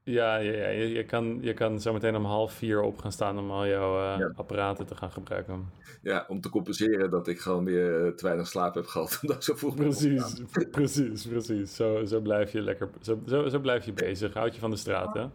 Ja, 0.10 0.36
ja, 0.36 0.52
ja 0.54 0.68
je, 0.68 0.90
je, 0.92 1.04
kan, 1.04 1.38
je 1.42 1.54
kan 1.54 1.80
zo 1.82 1.94
meteen 1.94 2.16
om 2.16 2.26
half 2.26 2.54
vier 2.54 2.82
op 2.82 3.00
gaan 3.00 3.12
staan 3.12 3.40
om 3.40 3.52
al 3.52 3.68
jouw 3.68 4.14
eh, 4.14 4.20
Ja. 4.20 4.32
apparaten 4.36 4.86
te 4.86 4.96
gaan 4.96 5.12
gebruiken. 5.12 5.70
Ja, 6.02 6.26
om 6.28 6.42
te 6.42 6.50
compenseren 6.50 7.10
dat 7.10 7.28
ik 7.28 7.40
gewoon 7.40 7.64
weer 7.64 8.06
eh, 8.06 8.12
te 8.12 8.26
weinig 8.26 8.48
slaap 8.48 8.76
heb 8.76 8.86
gehad. 8.86 9.18
Omdat 9.22 9.38
ik 9.38 9.44
zo 9.44 9.56
vroeg. 9.56 9.76
Precies, 9.76 10.42
precies, 10.72 11.28
precies. 11.28 11.76
Zo, 11.76 12.06
zo 12.06 12.20
blijf 12.20 12.52
je 12.52 12.62
lekker, 12.62 12.90
zo, 13.02 13.20
zo, 13.28 13.48
zo 13.50 13.60
blijf 13.60 13.86
je 13.86 13.94
bezig. 13.94 14.34
Houd 14.34 14.54
je 14.54 14.60
van 14.60 14.70
de 14.72 14.78
straat, 14.78 15.14
hè? 15.14 15.26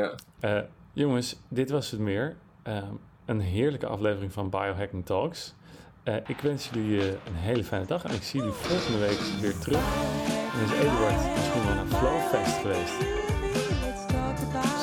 Ja, 0.00 0.14
Eh, 0.40 0.58
jongens, 0.92 1.40
dit 1.48 1.70
was 1.70 1.90
het 1.90 2.00
meer. 2.00 2.36
Eh, 2.62 2.82
een 3.24 3.40
heerlijke 3.40 3.86
aflevering 3.86 4.32
van 4.32 4.50
Biohacking 4.50 5.06
Talks. 5.06 5.54
Ik 6.26 6.40
wens 6.40 6.70
jullie 6.70 7.08
een 7.08 7.34
hele 7.34 7.64
fijne 7.64 7.86
dag 7.86 8.04
en 8.04 8.14
ik 8.14 8.22
zie 8.22 8.40
jullie 8.40 8.54
volgende 8.54 8.98
week 8.98 9.18
weer 9.40 9.58
terug. 9.58 9.82
En 10.54 10.64
is 10.64 10.72
Eduard 10.72 11.34
misschien 11.34 11.64
wel 11.64 11.74
naar 11.74 11.86
Flowfest 11.86 12.56
geweest. 12.60 13.23